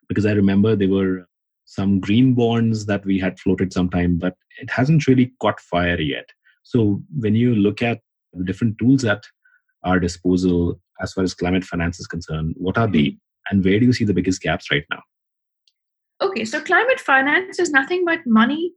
Because 0.07 0.25
I 0.25 0.33
remember 0.33 0.75
there 0.75 0.89
were 0.89 1.27
some 1.65 1.99
green 1.99 2.35
bonds 2.35 2.85
that 2.85 3.03
we 3.05 3.19
had 3.19 3.39
floated 3.39 3.73
sometime, 3.73 4.17
but 4.17 4.35
it 4.61 4.69
hasn't 4.69 5.07
really 5.07 5.33
caught 5.41 5.59
fire 5.59 5.99
yet. 5.99 6.29
So, 6.61 7.01
when 7.17 7.33
you 7.33 7.55
look 7.55 7.81
at 7.81 8.01
the 8.35 8.43
different 8.43 8.77
tools 8.77 9.03
at 9.05 9.23
our 9.83 9.99
disposal 9.99 10.79
as 11.01 11.13
far 11.13 11.23
as 11.23 11.33
climate 11.33 11.63
finance 11.63 11.99
is 11.99 12.07
concerned, 12.07 12.55
what 12.57 12.77
are 12.77 12.87
they, 12.87 12.99
mm-hmm. 12.99 13.55
and 13.55 13.65
where 13.65 13.79
do 13.79 13.85
you 13.85 13.93
see 13.93 14.05
the 14.05 14.13
biggest 14.13 14.41
gaps 14.41 14.71
right 14.71 14.85
now? 14.89 15.01
Okay, 16.21 16.45
so 16.45 16.61
climate 16.61 16.99
finance 16.99 17.59
is 17.59 17.71
nothing 17.71 18.05
but 18.05 18.19
money 18.25 18.71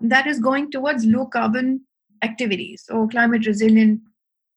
that 0.00 0.26
is 0.26 0.40
going 0.40 0.70
towards 0.70 1.04
low 1.04 1.26
carbon 1.26 1.82
activities 2.22 2.84
or 2.90 3.06
climate 3.08 3.46
resilient 3.46 4.00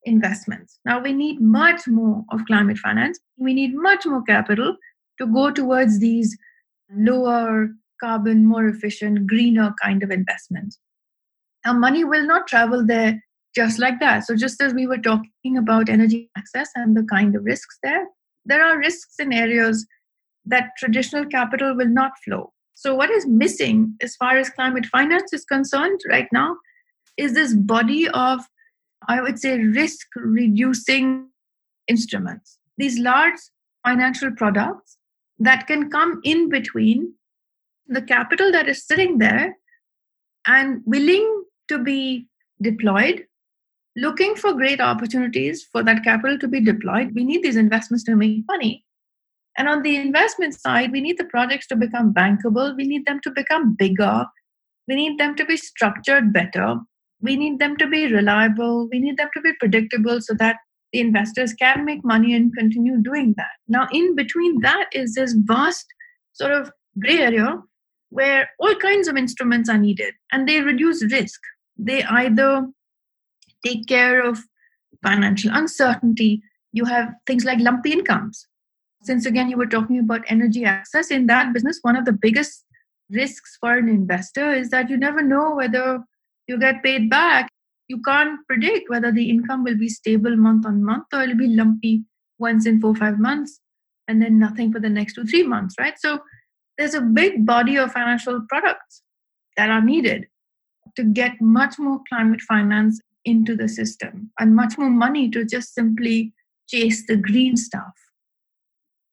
investments. 0.04 0.80
Now, 0.86 1.02
we 1.02 1.14
need 1.14 1.42
much 1.42 1.88
more 1.88 2.24
of 2.32 2.46
climate 2.46 2.78
finance. 2.78 3.20
We 3.38 3.54
need 3.54 3.76
much 3.76 4.06
more 4.06 4.24
capital 4.24 4.78
to 5.20 5.28
go 5.28 5.52
towards 5.52 6.00
these 6.00 6.38
lower 6.92 7.70
carbon, 8.02 8.46
more 8.46 8.68
efficient, 8.68 9.28
greener 9.28 9.74
kind 9.84 10.04
of 10.04 10.12
investments. 10.12 10.80
Now, 11.66 11.74
money 11.74 12.04
will 12.04 12.26
not 12.26 12.48
travel 12.48 12.86
there 12.86 13.22
just 13.56 13.80
like 13.80 14.00
that. 14.00 14.26
So, 14.26 14.36
just 14.36 14.62
as 14.62 14.74
we 14.74 14.88
were 14.88 14.98
talking 14.98 15.58
about 15.58 15.90
energy 15.90 16.30
access 16.38 16.70
and 16.76 16.96
the 16.96 17.04
kind 17.04 17.36
of 17.36 17.44
risks 17.44 17.78
there, 17.82 18.06
there 18.46 18.64
are 18.64 18.78
risks 18.78 19.16
in 19.20 19.34
areas 19.34 19.86
that 20.46 20.72
traditional 20.78 21.26
capital 21.26 21.76
will 21.76 21.90
not 21.90 22.12
flow. 22.24 22.52
So, 22.76 22.94
what 22.94 23.10
is 23.10 23.26
missing 23.26 23.96
as 24.02 24.16
far 24.16 24.38
as 24.38 24.50
climate 24.50 24.86
finance 24.86 25.34
is 25.34 25.46
concerned 25.46 26.02
right 26.10 26.28
now 26.32 26.58
is 27.18 27.34
this 27.34 27.54
body 27.54 28.10
of, 28.10 28.42
I 29.08 29.22
would 29.22 29.40
say, 29.40 29.60
risk 29.60 30.08
reducing 30.16 31.30
instruments. 31.88 32.60
These 32.78 33.00
large 33.00 33.40
financial 33.86 34.32
products 34.32 34.98
that 35.40 35.68
can 35.68 35.90
come 35.90 36.20
in 36.24 36.50
between 36.50 37.14
the 37.88 38.02
capital 38.02 38.52
that 38.52 38.68
is 38.68 38.86
sitting 38.86 39.20
there 39.20 39.56
and 40.48 40.82
willing 40.86 41.44
to 41.68 41.80
be 41.80 42.28
deployed, 42.62 43.26
looking 43.96 44.36
for 44.36 44.54
great 44.54 44.82
opportunities 44.82 45.64
for 45.72 45.84
that 45.84 46.04
capital 46.04 46.38
to 46.40 46.48
be 46.48 46.60
deployed. 46.60 47.14
We 47.16 47.24
need 47.24 47.44
these 47.44 47.56
investments 47.56 48.04
to 48.06 48.16
make 48.16 48.44
money. 48.48 48.86
And 49.58 49.70
on 49.70 49.84
the 49.84 49.96
investment 49.96 50.60
side, 50.60 50.92
we 50.92 51.02
need 51.02 51.18
the 51.18 51.26
projects 51.26 51.68
to 51.68 51.76
become 51.76 52.14
bankable. 52.14 52.76
We 52.76 52.86
need 52.86 53.06
them 53.06 53.22
to 53.24 53.32
become 53.32 53.76
bigger. 53.76 54.26
We 54.88 54.96
need 54.96 55.18
them 55.18 55.36
to 55.36 55.46
be 55.46 55.56
structured 55.56 56.34
better. 56.34 56.76
We 57.22 57.38
need 57.38 57.60
them 57.60 57.78
to 57.78 57.88
be 57.88 58.12
reliable. 58.12 58.90
We 58.92 59.00
need 59.00 59.18
them 59.18 59.30
to 59.34 59.42
be 59.42 59.54
predictable 59.60 60.20
so 60.22 60.34
that 60.36 60.58
the 60.92 61.00
investors 61.00 61.54
can 61.54 61.86
make 61.86 62.04
money 62.04 62.36
and 62.36 62.56
continue 62.56 63.02
doing 63.02 63.34
that. 63.38 63.52
Now, 63.68 63.88
in 63.92 64.16
between 64.16 64.62
that 64.62 64.88
is 64.92 65.16
this 65.16 65.34
vast 65.34 65.86
sort 66.34 66.52
of 66.52 66.72
gray 67.00 67.20
area 67.20 67.62
where 68.10 68.50
all 68.60 68.76
kinds 68.76 69.08
of 69.08 69.18
instruments 69.18 69.70
are 69.70 69.78
needed 69.78 70.14
and 70.32 70.48
they 70.48 70.62
reduce 70.62 71.04
risk. 71.12 71.40
They 71.78 72.04
either 72.04 72.68
take 73.66 73.88
care 73.88 74.22
of 74.22 74.40
financial 75.04 75.52
uncertainty, 75.54 76.42
you 76.72 76.86
have 76.86 77.14
things 77.26 77.46
like 77.46 77.60
lumpy 77.60 77.92
incomes. 77.92 78.48
Since 79.04 79.26
again, 79.26 79.50
you 79.50 79.58
were 79.58 79.68
talking 79.68 80.00
about 80.00 80.24
energy 80.28 80.66
access 80.66 81.12
in 81.12 81.28
that 81.28 81.54
business, 81.54 81.80
one 81.82 81.96
of 81.96 82.06
the 82.06 82.14
biggest 82.14 82.64
risks 83.10 83.58
for 83.60 83.78
an 83.78 83.88
investor 83.88 84.52
is 84.52 84.70
that 84.70 84.90
you 84.90 84.98
never 84.98 85.22
know 85.22 85.56
whether 85.56 86.04
you 86.48 86.60
get 86.60 86.84
paid 86.84 87.10
back. 87.10 87.50
You 87.88 88.02
can't 88.02 88.40
predict 88.48 88.90
whether 88.90 89.12
the 89.12 89.30
income 89.30 89.64
will 89.64 89.78
be 89.78 89.90
stable 89.90 90.36
month 90.36 90.66
on 90.66 90.84
month 90.84 91.06
or 91.14 91.22
it'll 91.22 91.38
be 91.38 91.48
lumpy 91.48 92.04
once 92.40 92.66
in 92.66 92.82
four 92.82 92.96
five 92.96 93.20
months 93.20 93.60
and 94.08 94.22
then 94.22 94.40
nothing 94.40 94.72
for 94.72 94.80
the 94.80 94.90
next 94.90 95.14
two 95.14 95.26
three 95.26 95.44
months 95.44 95.76
right 95.80 95.98
so 95.98 96.20
there's 96.78 96.94
a 96.94 97.02
big 97.02 97.46
body 97.46 97.78
of 97.78 97.92
financial 97.92 98.42
products 98.50 99.02
that 99.58 99.70
are 99.70 99.82
needed 99.82 100.28
to 100.96 101.04
get 101.04 101.40
much 101.40 101.80
more 101.80 102.00
climate 102.10 102.42
finance 102.42 103.00
into 103.26 103.56
the 103.56 103.68
system 103.68 104.32
and 104.40 104.56
much 104.56 104.78
more 104.78 104.90
money 104.90 105.30
to 105.30 105.44
just 105.44 105.74
simply 105.74 106.34
chase 106.68 107.06
the 107.08 107.18
green 107.18 107.58
stuff. 107.58 107.94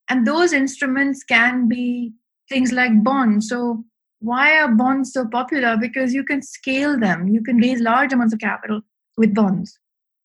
And 0.09 0.27
those 0.27 0.53
instruments 0.53 1.25
can 1.25 1.69
be 1.69 2.13
things 2.49 2.73
like 2.73 3.03
bonds. 3.03 3.49
So, 3.49 3.85
why 4.21 4.59
are 4.59 4.69
bonds 4.69 5.13
so 5.13 5.27
popular? 5.27 5.77
Because 5.77 6.15
you 6.15 6.23
can 6.23 6.43
scale 6.43 6.99
them, 6.99 7.29
you 7.29 7.43
can 7.43 7.57
raise 7.57 7.81
large 7.81 8.13
amounts 8.13 8.35
of 8.35 8.41
capital 8.41 8.83
with 9.17 9.35
bonds. 9.35 9.79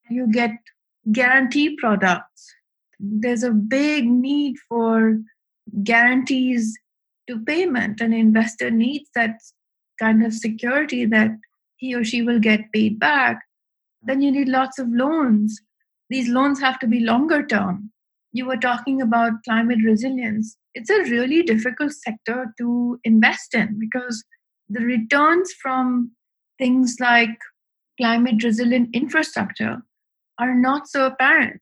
You 0.09 0.31
get 0.31 0.51
guarantee 1.11 1.75
products. 1.77 2.53
There's 2.99 3.43
a 3.43 3.51
big 3.51 4.07
need 4.07 4.57
for 4.67 5.19
guarantees 5.83 6.77
to 7.27 7.39
payment. 7.39 8.01
An 8.01 8.13
investor 8.13 8.71
needs 8.71 9.09
that 9.15 9.39
kind 9.99 10.25
of 10.25 10.33
security 10.33 11.05
that 11.05 11.31
he 11.77 11.93
or 11.95 12.03
she 12.03 12.21
will 12.21 12.39
get 12.39 12.71
paid 12.71 12.99
back. 12.99 13.46
Then 14.03 14.21
you 14.21 14.31
need 14.31 14.47
lots 14.47 14.79
of 14.79 14.87
loans. 14.89 15.59
These 16.09 16.29
loans 16.29 16.59
have 16.61 16.79
to 16.79 16.87
be 16.87 16.99
longer 16.99 17.45
term. 17.45 17.91
You 18.31 18.45
were 18.45 18.57
talking 18.57 19.01
about 19.01 19.43
climate 19.43 19.79
resilience. 19.83 20.57
It's 20.73 20.89
a 20.89 21.03
really 21.03 21.43
difficult 21.43 21.91
sector 21.93 22.53
to 22.57 22.99
invest 23.03 23.55
in 23.55 23.79
because 23.79 24.23
the 24.69 24.81
returns 24.81 25.53
from 25.61 26.11
things 26.57 26.97
like 26.99 27.37
climate 27.99 28.43
resilient 28.43 28.89
infrastructure 28.93 29.81
are 30.39 30.53
not 30.53 30.87
so 30.87 31.07
apparent. 31.07 31.61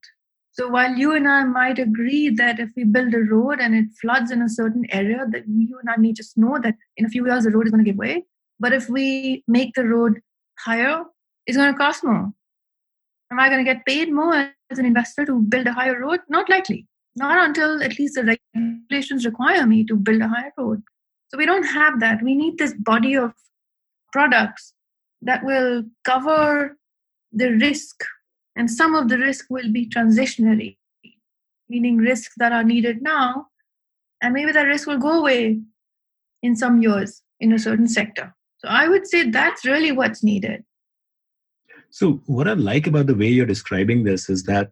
So 0.52 0.70
while 0.70 0.96
you 0.96 1.14
and 1.14 1.28
I 1.28 1.44
might 1.44 1.80
agree 1.80 2.30
that 2.30 2.60
if 2.60 2.70
we 2.78 2.86
build 2.86 3.14
a 3.14 3.20
road 3.20 3.60
and 3.60 3.76
it 3.76 3.86
floods 4.00 4.32
in 4.32 4.42
a 4.42 4.50
certain 4.50 4.86
area, 4.90 5.26
that 5.32 5.44
you 5.48 5.78
and 5.80 5.90
I 5.90 5.98
may 5.98 6.14
just 6.14 6.38
know 6.38 6.58
that 6.62 6.76
in 6.96 7.06
a 7.06 7.10
few 7.10 7.26
years 7.26 7.44
the 7.44 7.52
road 7.52 7.68
is 7.68 7.72
going 7.72 7.84
to 7.84 7.90
give 7.90 7.98
way. 7.98 8.26
But 8.60 8.72
if 8.72 8.90
we 8.90 9.44
make 9.48 9.74
the 9.76 9.86
road 9.86 10.22
higher, 10.60 11.04
it's 11.46 11.58
going 11.58 11.72
to 11.72 11.78
cost 11.78 12.04
more. 12.04 12.32
Am 13.32 13.40
I 13.40 13.50
going 13.50 13.64
to 13.64 13.74
get 13.74 13.86
paid 13.86 14.14
more 14.14 14.52
as 14.70 14.80
an 14.80 14.86
investor 14.86 15.26
to 15.26 15.40
build 15.40 15.68
a 15.68 15.74
higher 15.74 16.00
road? 16.00 16.20
Not 16.30 16.50
likely. 16.50 16.88
Not 17.16 17.44
until 17.44 17.82
at 17.82 17.98
least 17.98 18.16
the 18.16 18.38
regulations 18.56 19.26
require 19.26 19.66
me 19.66 19.84
to 19.86 19.96
build 19.96 20.22
a 20.22 20.28
higher 20.28 20.52
road. 20.58 20.84
So 21.30 21.38
we 21.38 21.46
don't 21.46 21.64
have 21.64 22.00
that. 22.02 22.22
We 22.22 22.36
need 22.36 22.58
this 22.58 22.74
body 22.74 23.16
of 23.16 23.34
products 24.12 24.74
that 25.22 25.44
will 25.44 25.84
cover 26.04 26.78
the 27.32 27.52
risk 27.54 28.04
and 28.56 28.72
some 28.72 28.96
of 28.96 29.10
the 29.10 29.18
risk 29.18 29.46
will 29.50 29.72
be 29.72 29.88
transitionary, 29.90 30.78
meaning 31.68 31.98
risks 31.98 32.34
that 32.38 32.54
are 32.54 32.64
needed 32.64 33.02
now, 33.02 33.48
and 34.22 34.34
maybe 34.34 34.52
that 34.52 34.64
risk 34.64 34.88
will 34.88 34.98
go 34.98 35.20
away 35.20 35.60
in 36.42 36.56
some 36.56 36.82
years 36.82 37.22
in 37.40 37.52
a 37.52 37.60
certain 37.60 37.88
sector. 37.88 38.34
So 38.60 38.70
I 38.70 38.88
would 38.88 39.06
say 39.06 39.30
that's 39.30 39.66
really 39.66 39.92
what's 39.92 40.24
needed. 40.24 40.64
So, 41.96 42.22
what 42.26 42.46
I 42.46 42.56
like 42.56 42.88
about 42.88 43.08
the 43.08 43.16
way 43.16 43.30
you're 43.30 43.46
describing 43.46 44.04
this 44.04 44.30
is 44.30 44.44
that 44.44 44.72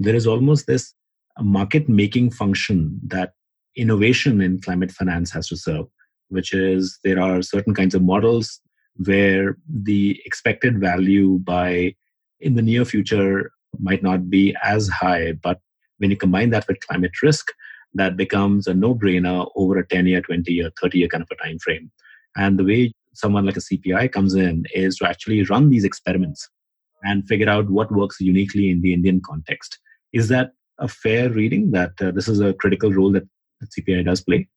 there 0.00 0.16
is 0.16 0.26
almost 0.26 0.66
this 0.66 0.94
market 1.38 1.88
making 1.88 2.32
function 2.32 2.98
that 3.06 3.34
innovation 3.76 4.40
in 4.40 4.60
climate 4.60 4.90
finance 4.90 5.30
has 5.30 5.46
to 5.50 5.56
serve, 5.56 5.86
which 6.28 6.52
is 6.52 6.98
there 7.04 7.22
are 7.22 7.40
certain 7.40 7.72
kinds 7.72 7.94
of 7.94 8.02
models 8.02 8.60
where 8.96 9.56
the 9.72 10.20
expected 10.26 10.80
value 10.80 11.38
by 11.38 11.94
in 12.40 12.56
the 12.56 12.62
near 12.62 12.84
future 12.84 13.52
might 13.78 14.02
not 14.02 14.28
be 14.28 14.52
as 14.64 14.88
high. 14.88 15.34
But 15.34 15.60
when 15.98 16.10
you 16.10 16.16
combine 16.16 16.50
that 16.50 16.66
with 16.66 16.84
climate 16.88 17.22
risk, 17.22 17.46
that 17.94 18.16
becomes 18.16 18.66
a 18.66 18.74
no-brainer 18.74 19.48
over 19.54 19.78
a 19.78 19.86
10 19.86 20.06
year, 20.06 20.20
20 20.20 20.52
year, 20.52 20.72
30 20.82 20.98
year 20.98 21.08
kind 21.08 21.22
of 21.22 21.28
a 21.30 21.44
time 21.44 21.60
frame. 21.60 21.92
And 22.36 22.58
the 22.58 22.64
way 22.64 22.92
someone 23.14 23.46
like 23.46 23.56
a 23.56 23.60
CPI 23.60 24.10
comes 24.10 24.34
in 24.34 24.64
is 24.74 24.96
to 24.96 25.08
actually 25.08 25.44
run 25.44 25.70
these 25.70 25.84
experiments 25.84 26.48
and 27.06 27.26
figure 27.26 27.48
out 27.48 27.70
what 27.70 27.92
works 27.92 28.20
uniquely 28.20 28.70
in 28.70 28.80
the 28.82 28.92
Indian 28.92 29.20
context. 29.24 29.78
Is 30.12 30.28
that 30.28 30.50
a 30.78 30.88
fair 30.88 31.30
reading 31.30 31.70
that 31.70 31.92
uh, 32.00 32.10
this 32.10 32.28
is 32.28 32.40
a 32.40 32.54
critical 32.54 32.92
role 32.92 33.12
that, 33.12 33.26
that 33.60 33.70
CPI 33.70 34.04
does 34.04 34.22
play? 34.22 34.48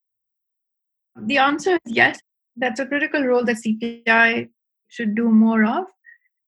The 1.25 1.37
answer 1.37 1.73
is 1.85 1.93
yes. 1.93 2.19
That's 2.57 2.79
a 2.79 2.85
critical 2.85 3.23
role 3.23 3.45
that 3.45 3.57
CPI 3.65 4.49
should 4.87 5.15
do 5.15 5.29
more 5.29 5.63
of. 5.63 5.85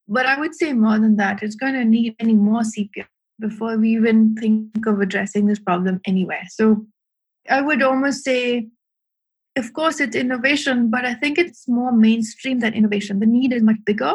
But 0.08 0.26
I 0.26 0.40
would 0.40 0.56
say 0.56 0.74
more 0.74 1.00
than 1.00 1.16
that. 1.18 1.42
It's 1.42 1.56
going 1.56 1.74
to 1.74 1.86
need 1.86 2.16
any 2.20 2.34
more 2.34 2.62
CPI 2.62 3.06
before 3.40 3.78
we 3.78 3.96
even 3.96 4.36
think 4.36 4.86
of 4.86 5.00
addressing 5.00 5.46
this 5.46 5.60
problem 5.60 6.02
anywhere. 6.06 6.44
So 6.50 6.86
I 7.50 7.62
would 7.62 7.82
almost 7.82 8.24
say, 8.24 8.68
of 9.58 9.74
course, 9.74 10.00
it's 10.00 10.16
innovation, 10.16 10.90
but 10.90 11.06
I 11.06 11.14
think 11.16 11.38
it's 11.38 11.68
more 11.68 11.92
mainstream 11.92 12.60
than 12.60 12.74
innovation. 12.74 13.20
The 13.20 13.26
need 13.26 13.54
is 13.54 13.64
much 13.64 13.78
bigger. 13.86 14.14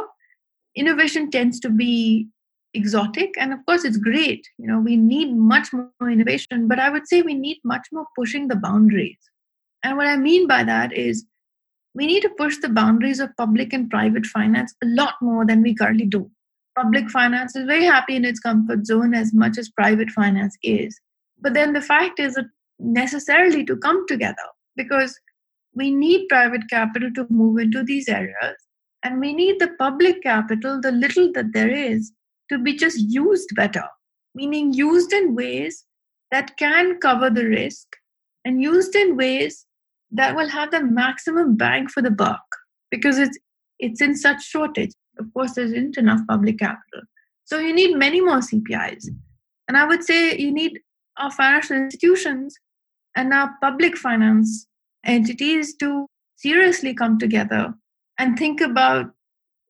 Innovation 0.77 1.31
tends 1.31 1.59
to 1.61 1.71
be 1.71 2.29
exotic, 2.75 3.35
and 3.39 3.53
of 3.53 3.65
course, 3.67 3.85
it's 3.85 3.97
great. 3.97 4.47
You 4.59 4.67
know, 4.67 4.79
we 4.79 4.97
need 4.97 5.35
much 5.35 5.73
more 5.73 6.11
innovation, 6.11 6.69
but 6.69 6.79
I 6.79 6.91
would 6.91 7.09
say 7.09 7.23
we 7.23 7.35
need 7.35 7.59
much 7.65 7.87
more 7.93 8.07
pushing 8.17 8.49
the 8.49 8.57
boundaries. 8.57 9.19
And 9.83 9.97
what 9.97 10.07
I 10.07 10.17
mean 10.17 10.47
by 10.47 10.65
that 10.65 10.93
is 10.93 11.25
we 11.95 12.07
need 12.07 12.21
to 12.23 12.31
push 12.37 12.59
the 12.59 12.69
boundaries 12.69 13.21
of 13.21 13.37
public 13.37 13.73
and 13.73 13.89
private 13.89 14.27
finance 14.27 14.75
a 14.85 14.87
lot 14.87 15.15
more 15.23 15.47
than 15.47 15.63
we 15.63 15.75
currently 15.75 16.05
do. 16.05 16.31
Public 16.77 17.09
finance 17.09 17.57
is 17.57 17.65
very 17.65 17.85
happy 17.85 18.17
in 18.17 18.25
its 18.27 18.39
comfort 18.39 18.85
zone 18.85 19.15
as 19.15 19.33
much 19.33 19.57
as 19.57 19.71
private 19.71 20.11
finance 20.11 20.57
is. 20.63 21.01
But 21.41 21.55
then 21.55 21.73
the 21.73 21.81
fact 21.81 22.21
is 22.21 22.35
that 22.35 22.47
necessarily 22.79 23.65
to 23.65 23.77
come 23.77 24.07
together 24.07 24.37
because 24.77 25.19
we 25.75 25.91
need 25.91 26.29
private 26.29 26.69
capital 26.69 27.11
to 27.15 27.27
move 27.31 27.59
into 27.59 27.83
these 27.83 28.09
areas 28.09 28.66
and 29.03 29.21
we 29.21 29.33
need 29.33 29.59
the 29.59 29.75
public 29.79 30.23
capital, 30.23 30.81
the 30.81 30.93
little 30.93 31.31
that 31.33 31.53
there 31.53 31.71
is, 31.71 32.13
to 32.51 32.59
be 32.59 32.75
just 32.75 32.99
used 32.99 33.49
better, 33.55 33.85
meaning 34.35 34.73
used 34.73 35.13
in 35.13 35.35
ways 35.35 35.85
that 36.31 36.57
can 36.57 36.99
cover 36.99 37.31
the 37.31 37.47
risk 37.47 37.87
and 38.45 38.63
used 38.63 38.95
in 38.95 39.17
ways 39.17 39.67
that 40.11 40.35
will 40.35 40.49
have 40.49 40.71
the 40.71 40.83
maximum 40.83 41.57
bang 41.57 41.89
for 41.89 42.03
the 42.03 42.11
buck 42.11 42.45
because 42.91 43.19
it's 43.19 43.39
it's 43.79 44.01
in 44.01 44.17
such 44.17 44.43
shortage. 44.43 44.93
Of 45.19 45.33
course, 45.35 45.53
there 45.53 45.65
isn't 45.65 45.99
enough 45.99 46.21
public 46.29 46.59
capital. 46.59 47.03
So 47.45 47.59
you 47.59 47.75
need 47.75 47.97
many 47.97 48.21
more 48.21 48.39
CPIs. 48.39 49.07
And 49.69 49.77
I 49.77 49.87
would 49.87 50.03
say 50.03 50.37
you 50.37 50.51
need 50.53 50.81
our 51.19 51.31
financial 51.31 51.77
institutions 51.77 52.57
and 53.15 53.33
our 53.33 53.55
public 53.61 53.97
finance 53.97 54.67
entities 55.05 55.75
to 55.77 56.07
seriously 56.37 56.95
come 56.95 57.19
together 57.19 57.75
and 58.19 58.39
think 58.39 58.61
about 58.61 59.13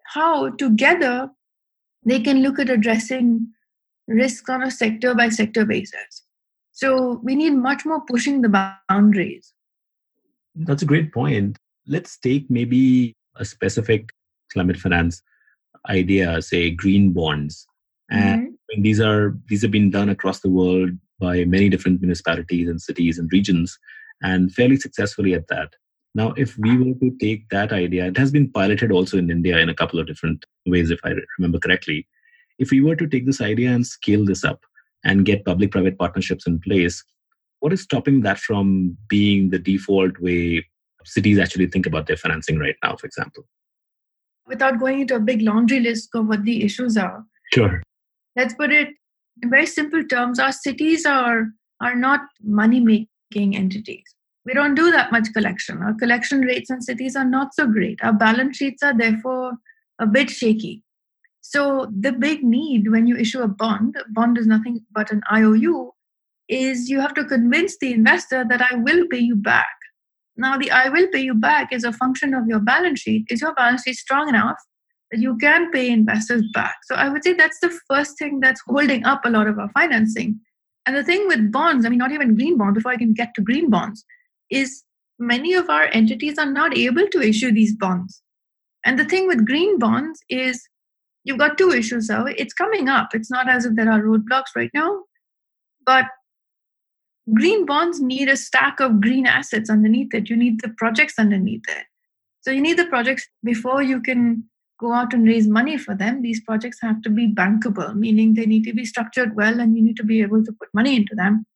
how 0.05 0.51
together 0.51 1.31
they 2.05 2.21
can 2.21 2.43
look 2.43 2.59
at 2.59 2.71
addressing 2.71 3.49
risks 4.07 4.49
on 4.49 4.63
a 4.63 4.71
sector 4.71 5.15
by 5.15 5.29
sector 5.29 5.65
basis. 5.65 6.23
So 6.73 7.21
we 7.23 7.35
need 7.35 7.51
much 7.51 7.85
more 7.85 8.03
pushing 8.03 8.43
the 8.43 8.73
boundaries. 8.89 9.53
That's 10.55 10.83
a 10.83 10.87
great 10.87 11.13
point. 11.13 11.59
Let's 11.87 12.19
take 12.19 12.49
maybe 12.51 13.15
a 13.37 13.45
specific 13.45 14.11
climate 14.53 14.77
finance 14.77 15.23
idea, 15.89 16.41
say 16.43 16.71
green 16.71 17.13
bonds. 17.13 17.67
And 18.11 18.49
mm-hmm. 18.49 18.83
these 18.83 19.01
are 19.01 19.37
these 19.49 19.63
have 19.63 19.71
been 19.71 19.91
done 19.91 20.09
across 20.09 20.41
the 20.41 20.51
world 20.51 20.91
by 21.19 21.45
many 21.45 21.69
different 21.69 22.01
municipalities 22.01 22.69
and 22.69 22.81
cities 22.81 23.19
and 23.19 23.31
regions, 23.33 23.79
and 24.23 24.53
fairly 24.53 24.77
successfully 24.77 25.35
at 25.35 25.49
that. 25.49 25.75
Now, 26.17 26.33
if 26.39 26.57
we 26.57 26.79
were 26.79 26.95
to 26.95 27.15
take 27.21 27.47
that 27.51 27.73
idea, 27.75 28.07
it 28.07 28.17
has 28.17 28.31
been 28.31 28.51
piloted 28.51 28.91
also 28.91 29.19
in 29.19 29.31
India 29.31 29.59
in 29.59 29.69
a 29.69 29.75
couple 29.75 30.01
of 30.01 30.07
different 30.07 30.47
ways, 30.65 30.91
if 30.91 30.99
I 31.05 31.13
remember 31.37 31.59
correctly. 31.59 32.09
If 32.59 32.71
we 32.71 32.81
were 32.81 32.97
to 32.97 33.07
take 33.07 33.27
this 33.27 33.43
idea 33.43 33.69
and 33.69 33.87
scale 33.87 34.25
this 34.25 34.43
up 34.43 34.65
and 35.05 35.27
get 35.27 35.45
public 35.45 35.73
private 35.73 35.99
partnerships 35.99 36.47
in 36.47 36.59
place, 36.61 37.05
what 37.61 37.75
is 37.75 37.83
stopping 37.83 38.23
that 38.23 38.39
from 38.39 38.97
being 39.11 39.51
the 39.51 39.59
default 39.59 40.19
way 40.19 40.65
cities 41.05 41.39
actually 41.39 41.67
think 41.67 41.85
about 41.85 42.07
their 42.07 42.17
financing 42.17 42.59
right 42.59 42.77
now, 42.83 42.97
for 42.97 43.07
example? 43.07 43.45
Without 44.47 44.81
going 44.81 45.03
into 45.03 45.17
a 45.17 45.21
big 45.21 45.43
laundry 45.43 45.81
list 45.81 46.09
of 46.15 46.29
what 46.29 46.45
the 46.45 46.65
issues 46.65 46.97
are. 46.97 47.27
Sure. 47.53 47.83
Let's 48.37 48.55
put 48.55 48.73
it 48.73 48.89
in 49.43 49.51
very 49.51 49.67
simple 49.67 50.03
terms. 50.03 50.39
Our 50.39 50.53
cities 50.53 51.05
are 51.05 51.49
are 51.83 51.95
not 51.95 52.21
money 52.43 52.81
making 52.81 53.55
entities 53.55 54.16
we 54.47 54.55
don't 54.55 54.77
do 54.77 54.93
that 54.93 55.11
much 55.11 55.33
collection. 55.35 55.83
Our 55.83 55.95
collection 55.95 56.41
rates 56.41 56.71
in 56.71 56.81
cities 56.81 57.17
are 57.17 57.25
not 57.25 57.53
so 57.55 57.67
great. 57.67 57.99
Our 58.03 58.13
balance 58.13 58.57
sheets 58.57 58.83
are 58.83 58.97
therefore 58.97 59.55
a 59.99 60.07
bit 60.07 60.31
shaky. 60.31 60.85
So 61.41 61.93
the 62.01 62.13
big 62.13 62.45
need 62.45 62.91
when 62.91 63.09
you 63.09 63.17
issue 63.17 63.41
a 63.41 63.49
bond, 63.49 63.97
a 63.99 64.05
bond 64.13 64.39
is 64.39 64.47
nothing 64.47 64.81
but 64.93 65.11
an 65.11 65.23
IOU, 65.33 65.91
is 66.49 66.89
you 66.89 67.01
have 67.01 67.15
to 67.15 67.25
convince 67.25 67.77
the 67.79 67.93
investor 67.93 68.45
that 68.49 68.63
I 68.63 68.77
will 68.77 69.07
pay 69.09 69.19
you 69.19 69.35
back. 69.35 69.67
Now 70.37 70.57
the 70.57 70.71
I 70.71 70.91
will 70.91 71.09
pay 71.09 71.21
you 71.21 71.35
back 71.35 71.73
is 71.73 71.83
a 71.83 71.93
function 71.93 72.33
of 72.33 72.47
your 72.47 72.61
balance 72.61 73.01
sheet. 73.01 73.27
Is 73.29 73.41
your 73.41 73.55
balance 73.55 73.83
sheet 73.83 73.97
strong 73.97 74.29
enough 74.29 74.57
that 75.11 75.21
you 75.21 75.37
can 75.39 75.73
pay 75.73 75.91
investors 75.91 76.45
back? 76.53 76.77
So 76.85 76.95
I 76.95 77.09
would 77.09 77.25
say 77.25 77.33
that's 77.33 77.59
the 77.61 77.77
first 77.89 78.17
thing 78.19 78.39
that's 78.41 78.61
holding 78.69 79.05
up 79.05 79.25
a 79.25 79.31
lot 79.31 79.49
of 79.49 79.59
our 79.59 79.71
financing. 79.71 80.39
And 80.85 80.95
the 80.95 81.03
thing 81.03 81.27
with 81.27 81.51
bonds, 81.51 81.85
I 81.85 81.89
mean, 81.89 81.99
not 81.99 82.13
even 82.13 82.37
green 82.37 82.59
bonds, 82.59 82.77
before 82.77 82.93
I 82.93 82.97
can 82.97 83.13
get 83.13 83.35
to 83.35 83.41
green 83.41 83.71
bonds, 83.71 84.05
is 84.51 84.85
many 85.19 85.55
of 85.55 85.71
our 85.71 85.85
entities 85.93 86.39
are 86.39 86.51
not 86.51 86.77
able 86.77 87.07
to 87.09 87.21
issue 87.21 87.53
these 87.53 87.75
bonds. 87.75 88.23
And 88.85 88.99
the 88.99 89.05
thing 89.05 89.27
with 89.27 89.47
green 89.47 89.79
bonds 89.79 90.21
is 90.29 90.69
you've 91.25 91.39
got 91.39 91.59
two 91.59 91.71
issues 91.71 92.07
So 92.07 92.27
It's 92.27 92.55
coming 92.55 92.89
up. 92.89 93.15
It's 93.15 93.31
not 93.31 93.49
as 93.49 93.65
if 93.65 93.75
there 93.75 93.91
are 93.91 94.01
roadblocks 94.01 94.55
right 94.55 94.71
now, 94.75 95.03
but 95.85 96.07
green 97.35 97.67
bonds 97.67 98.01
need 98.01 98.29
a 98.29 98.37
stack 98.37 98.79
of 98.81 99.01
green 99.01 99.27
assets 99.27 99.69
underneath 99.69 100.15
it. 100.15 100.31
You 100.31 100.37
need 100.37 100.61
the 100.61 100.69
projects 100.71 101.19
underneath 101.19 101.65
it. 101.69 101.85
So 102.43 102.53
you 102.53 102.61
need 102.61 102.79
the 102.79 102.87
projects 102.87 103.29
before 103.43 103.83
you 103.83 104.01
can 104.01 104.45
go 104.79 104.93
out 104.93 105.13
and 105.13 105.27
raise 105.27 105.49
money 105.49 105.77
for 105.77 105.97
them. 105.97 106.23
These 106.23 106.43
projects 106.43 106.79
have 106.83 107.03
to 107.03 107.11
be 107.11 107.33
bankable, 107.33 107.95
meaning 107.97 108.35
they 108.35 108.47
need 108.47 108.65
to 108.65 108.75
be 108.75 108.85
structured 108.85 109.35
well 109.35 109.59
and 109.59 109.77
you 109.77 109.83
need 109.83 109.97
to 109.97 110.05
be 110.05 110.23
able 110.23 110.45
to 110.45 110.53
put 110.53 110.69
money 110.75 110.95
into 110.95 111.15
them. 111.17 111.47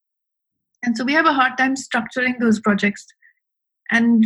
And 0.82 0.96
so 0.96 1.04
we 1.04 1.12
have 1.12 1.26
a 1.26 1.32
hard 1.32 1.58
time 1.58 1.74
structuring 1.74 2.38
those 2.38 2.60
projects. 2.60 3.06
And 3.90 4.24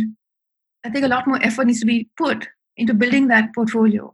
I 0.83 0.89
think 0.89 1.05
a 1.05 1.09
lot 1.09 1.27
more 1.27 1.43
effort 1.43 1.65
needs 1.65 1.79
to 1.81 1.85
be 1.85 2.09
put 2.17 2.47
into 2.77 2.93
building 2.93 3.27
that 3.27 3.53
portfolio. 3.53 4.13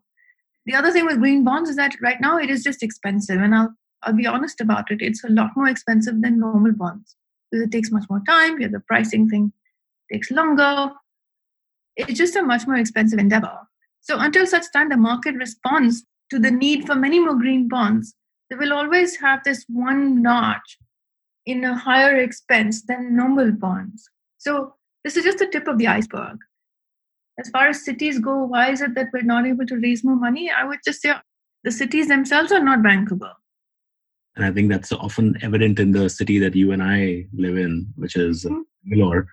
The 0.66 0.76
other 0.76 0.92
thing 0.92 1.06
with 1.06 1.20
green 1.20 1.44
bonds 1.44 1.70
is 1.70 1.76
that 1.76 1.96
right 2.02 2.20
now 2.22 2.38
it 2.38 2.50
is 2.50 2.64
just 2.64 2.84
expensive. 2.84 3.42
And 3.42 3.54
I'll, 3.54 3.74
I'll 4.04 4.14
be 4.14 4.28
honest 4.28 4.62
about 4.62 4.92
it. 4.92 5.02
It's 5.02 5.24
a 5.24 5.30
lot 5.30 5.52
more 5.56 5.68
expensive 5.68 6.22
than 6.22 6.40
normal 6.40 6.74
bonds 6.74 7.16
because 7.52 7.66
it 7.66 7.72
takes 7.72 7.92
much 7.92 8.06
more 8.10 8.22
time. 8.28 8.60
You 8.60 8.70
the 8.70 8.80
pricing 8.80 9.30
thing 9.30 9.52
takes 10.12 10.32
longer. 10.32 10.92
It's 11.96 12.18
just 12.18 12.36
a 12.36 12.44
much 12.44 12.68
more 12.68 12.78
expensive 12.78 13.20
endeavor. 13.20 13.58
So 14.02 14.20
until 14.20 14.48
such 14.48 14.72
time 14.74 14.90
the 14.90 14.98
market 14.98 15.36
responds 15.36 16.04
to 16.32 16.40
the 16.40 16.52
need 16.52 16.88
for 16.88 16.96
many 16.96 17.20
more 17.20 17.36
green 17.36 17.68
bonds, 17.68 18.16
they 18.50 18.56
will 18.56 18.74
always 18.74 19.18
have 19.18 19.44
this 19.44 19.66
one 19.68 20.22
notch 20.22 20.78
in 21.46 21.64
a 21.64 21.76
higher 21.76 22.16
expense 22.16 22.84
than 22.84 23.16
normal 23.16 23.52
bonds. 23.52 24.10
So 24.38 24.76
this 25.04 25.18
is 25.18 25.24
just 25.24 25.40
the 25.40 25.48
tip 25.48 25.68
of 25.68 25.78
the 25.78 25.88
iceberg. 25.88 26.38
As 27.40 27.50
far 27.50 27.68
as 27.68 27.84
cities 27.84 28.20
go, 28.20 28.44
why 28.44 28.72
is 28.72 28.82
it 28.82 28.94
that 28.96 29.08
we're 29.14 29.24
not 29.24 29.48
able 29.48 29.66
to 29.66 29.78
raise 29.78 30.04
more 30.04 30.16
money? 30.16 30.52
I 30.52 30.64
would 30.64 30.80
just 30.86 31.02
say 31.02 31.14
the 31.64 31.72
cities 31.72 32.08
themselves 32.08 32.52
are 32.52 32.64
not 32.64 32.80
bankable. 32.80 33.34
And 34.36 34.46
I 34.46 34.52
think 34.52 34.70
that's 34.70 34.92
often 34.92 35.38
evident 35.42 35.80
in 35.80 35.92
the 35.92 36.10
city 36.10 36.40
that 36.40 36.56
you 36.56 36.72
and 36.72 36.82
I 36.82 37.26
live 37.34 37.58
in, 37.58 37.88
which 37.96 38.16
is 38.16 38.46
mm 38.46 39.26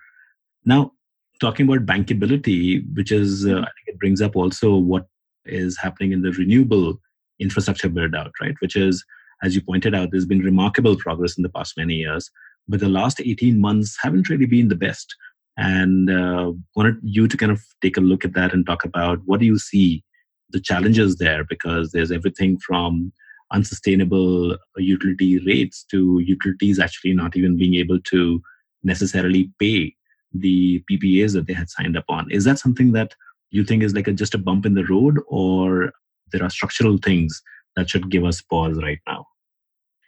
Now, 0.65 0.91
talking 1.39 1.67
about 1.67 1.85
bankability, 1.85 2.83
which 2.95 3.11
is, 3.11 3.45
uh, 3.45 3.59
I 3.59 3.71
think 3.71 3.87
it 3.87 3.99
brings 3.99 4.21
up 4.21 4.35
also 4.35 4.75
what 4.75 5.07
is 5.45 5.77
happening 5.77 6.11
in 6.11 6.21
the 6.21 6.31
renewable 6.31 6.99
infrastructure 7.39 7.89
build 7.89 8.13
out, 8.13 8.31
right? 8.41 8.55
Which 8.59 8.75
is 8.75 9.03
as 9.43 9.55
you 9.55 9.61
pointed 9.61 9.95
out, 9.95 10.09
there's 10.11 10.25
been 10.25 10.39
remarkable 10.39 10.95
progress 10.95 11.37
in 11.37 11.43
the 11.43 11.49
past 11.49 11.77
many 11.77 11.95
years, 11.95 12.29
but 12.67 12.79
the 12.79 12.89
last 12.89 13.21
18 13.21 13.59
months 13.59 13.97
haven't 14.01 14.29
really 14.29 14.45
been 14.45 14.67
the 14.67 14.75
best. 14.75 15.15
And 15.57 16.09
uh, 16.09 16.53
wanted 16.75 16.95
you 17.03 17.27
to 17.27 17.35
kind 17.35 17.51
of 17.51 17.61
take 17.81 17.97
a 17.97 18.01
look 18.01 18.23
at 18.23 18.33
that 18.33 18.53
and 18.53 18.65
talk 18.65 18.85
about 18.85 19.19
what 19.25 19.39
do 19.39 19.45
you 19.45 19.57
see 19.57 20.03
the 20.51 20.59
challenges 20.59 21.17
there, 21.17 21.43
because 21.43 21.91
there's 21.91 22.11
everything 22.11 22.57
from 22.59 23.11
unsustainable 23.51 24.57
utility 24.77 25.39
rates 25.39 25.83
to 25.91 26.19
utilities 26.19 26.79
actually 26.79 27.13
not 27.13 27.35
even 27.35 27.57
being 27.57 27.75
able 27.75 27.99
to 28.01 28.41
necessarily 28.83 29.51
pay 29.59 29.93
the 30.33 30.83
PPAs 30.89 31.33
that 31.33 31.47
they 31.47 31.53
had 31.53 31.69
signed 31.69 31.97
up 31.97 32.05
on. 32.09 32.29
Is 32.31 32.43
that 32.45 32.59
something 32.59 32.91
that 32.93 33.15
you 33.51 33.63
think 33.63 33.83
is 33.83 33.93
like 33.93 34.07
a, 34.07 34.13
just 34.13 34.35
a 34.35 34.37
bump 34.37 34.65
in 34.65 34.75
the 34.75 34.85
road, 34.85 35.19
or 35.27 35.91
there 36.31 36.43
are 36.43 36.49
structural 36.49 36.97
things 36.97 37.41
that 37.79 37.89
should 37.89 38.09
give 38.09 38.25
us 38.25 38.41
pause 38.41 38.77
right 38.81 38.99
now? 39.07 39.25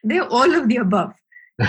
They're 0.03 0.27
all 0.27 0.53
of 0.53 0.67
the 0.67 0.77
above. 0.77 1.13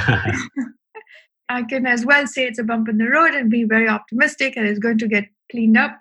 I 1.49 1.63
can 1.63 1.87
as 1.87 2.05
well 2.05 2.27
say 2.27 2.47
it's 2.47 2.59
a 2.59 2.65
bump 2.65 2.89
in 2.89 2.99
the 2.99 3.09
road 3.09 3.35
and 3.35 3.51
be 3.51 3.65
very 3.65 3.89
optimistic 3.89 4.57
and 4.57 4.67
it's 4.67 4.79
going 4.79 4.99
to 4.99 5.09
get 5.09 5.27
cleaned 5.51 5.77
up. 5.77 5.99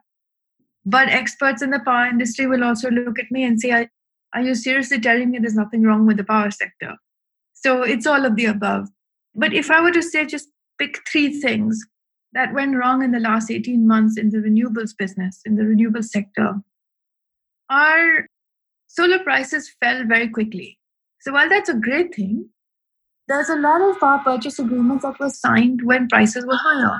But 0.85 1.09
experts 1.09 1.61
in 1.61 1.71
the 1.71 1.79
power 1.79 2.05
industry 2.05 2.47
will 2.47 2.63
also 2.63 2.89
look 2.89 3.19
at 3.19 3.31
me 3.31 3.43
and 3.43 3.59
say, 3.59 3.89
Are 4.33 4.41
you 4.41 4.55
seriously 4.55 4.99
telling 4.99 5.29
me 5.29 5.39
there's 5.39 5.55
nothing 5.55 5.83
wrong 5.83 6.07
with 6.07 6.17
the 6.17 6.23
power 6.23 6.49
sector? 6.51 6.95
So 7.53 7.83
it's 7.83 8.07
all 8.07 8.25
of 8.25 8.35
the 8.35 8.45
above. 8.45 8.87
But 9.35 9.53
if 9.53 9.69
I 9.69 9.81
were 9.81 9.91
to 9.91 10.01
say 10.01 10.25
just 10.25 10.47
pick 10.79 10.97
three 11.07 11.39
things 11.39 11.85
that 12.33 12.53
went 12.53 12.75
wrong 12.75 13.03
in 13.03 13.11
the 13.11 13.19
last 13.19 13.51
18 13.51 13.85
months 13.85 14.17
in 14.17 14.29
the 14.29 14.37
renewables 14.37 14.97
business, 14.97 15.41
in 15.45 15.55
the 15.55 15.65
renewable 15.65 16.01
sector, 16.01 16.55
our 17.69 18.27
solar 18.93 19.19
prices 19.19 19.73
fell 19.79 20.03
very 20.05 20.27
quickly. 20.27 20.77
So 21.21 21.31
while 21.31 21.47
that's 21.47 21.69
a 21.69 21.73
great 21.73 22.13
thing, 22.13 22.49
there's 23.27 23.49
a 23.49 23.55
lot 23.55 23.81
of 23.81 23.99
power 23.99 24.19
purchase 24.23 24.59
agreements 24.59 25.03
that 25.03 25.19
were 25.19 25.29
signed 25.29 25.81
when 25.83 26.09
prices 26.09 26.45
were 26.45 26.57
higher. 26.57 26.99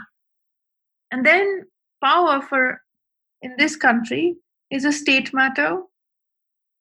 And 1.12 1.26
then 1.26 1.64
power 2.02 2.42
for 2.42 2.82
in 3.42 3.56
this 3.58 3.76
country 3.76 4.36
is 4.70 4.86
a 4.86 4.94
state 4.94 5.34
matter. 5.34 5.82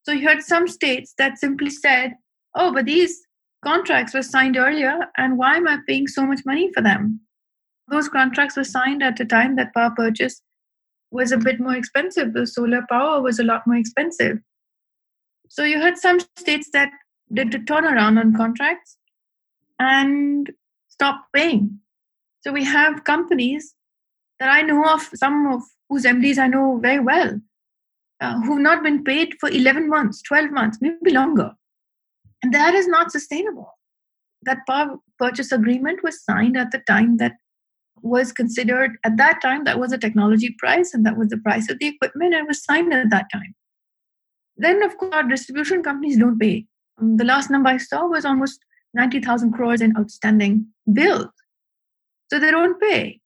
So 0.05 0.13
you 0.13 0.29
had 0.29 0.43
some 0.43 0.69
states 0.69 1.15
that 1.19 1.39
simply 1.39 1.71
said, 1.71 2.15
oh, 2.55 2.73
but 2.73 2.85
these 2.85 3.21
contracts 3.65 4.15
were 4.15 4.23
signed 4.23 4.57
earlier, 4.57 5.07
and 5.17 5.37
why 5.37 5.57
am 5.57 5.67
I 5.67 5.79
paying 5.89 6.07
so 6.07 6.25
much 6.25 6.41
money 6.47 6.71
for 6.73 6.83
them? 6.83 7.21
Those 7.89 8.09
contracts 8.09 8.57
were 8.57 8.65
signed 8.65 9.03
at 9.03 9.19
a 9.19 9.25
time 9.25 9.57
that 9.57 9.75
power 9.75 9.93
purchase 9.97 10.41
was 11.11 11.33
a 11.33 11.39
bit 11.39 11.59
more 11.59 11.75
expensive. 11.75 12.33
The 12.33 12.47
solar 12.47 12.87
power 12.89 13.21
was 13.21 13.41
a 13.41 13.45
lot 13.45 13.67
more 13.67 13.77
expensive. 13.77 14.39
So 15.51 15.65
you 15.65 15.81
had 15.81 15.99
some 15.99 16.21
states 16.39 16.71
that 16.73 16.93
did 17.35 17.53
a 17.53 17.59
turnaround 17.59 18.21
on 18.21 18.37
contracts 18.37 18.97
and 19.81 20.49
stopped 20.89 21.33
paying. 21.35 21.81
So 22.43 22.53
we 22.53 22.65
have 22.65 23.03
companies 23.03 23.75
that 24.39 24.49
I 24.49 24.63
know 24.63 24.85
of, 24.85 25.11
some 25.15 25.49
of 25.53 25.63
whose 25.89 26.05
MDs 26.05 26.39
I 26.39 26.47
know 26.47 26.79
very 26.81 27.01
well, 27.01 27.41
uh, 28.21 28.41
who've 28.43 28.61
not 28.61 28.85
been 28.85 29.03
paid 29.03 29.35
for 29.41 29.51
11 29.51 29.89
months, 29.89 30.23
12 30.23 30.53
months, 30.53 30.79
maybe 30.81 31.11
longer. 31.11 31.51
And 32.45 32.55
that 32.55 32.75
is 32.75 32.87
not 32.87 33.11
sustainable. 33.11 33.77
That 34.43 34.59
power 34.69 34.99
purchase 35.19 35.51
agreement 35.51 36.05
was 36.05 36.25
signed 36.25 36.57
at 36.57 36.71
the 36.71 36.81
time 36.87 37.17
that 37.17 37.33
was 38.03 38.31
considered, 38.31 38.99
at 39.05 39.17
that 39.17 39.43
time, 39.43 39.65
that 39.65 39.81
was 39.81 39.93
a 39.93 39.99
technology 39.99 40.55
price 40.61 40.95
and 40.95 41.05
that 41.05 41.19
was 41.19 41.29
the 41.29 41.39
price 41.39 41.69
of 41.69 41.81
the 41.81 41.89
equipment 41.89 42.35
and 42.35 42.47
was 42.47 42.65
signed 42.65 42.95
at 42.95 43.11
that 43.11 43.27
time. 43.33 43.57
Then, 44.61 44.83
of 44.83 44.99
course, 44.99 45.25
distribution 45.27 45.83
companies 45.83 46.19
don't 46.19 46.39
pay. 46.39 46.67
Um, 47.01 47.17
the 47.17 47.25
last 47.25 47.51
number 47.51 47.71
I 47.71 47.79
saw 47.79 48.07
was 48.07 48.27
almost 48.27 48.61
90,000 48.93 49.53
crores 49.53 49.81
in 49.81 49.97
outstanding 49.97 50.67
bills. 50.93 51.33
So 52.31 52.39
they 52.39 52.51
don't 52.51 52.79
pay. 52.79 53.21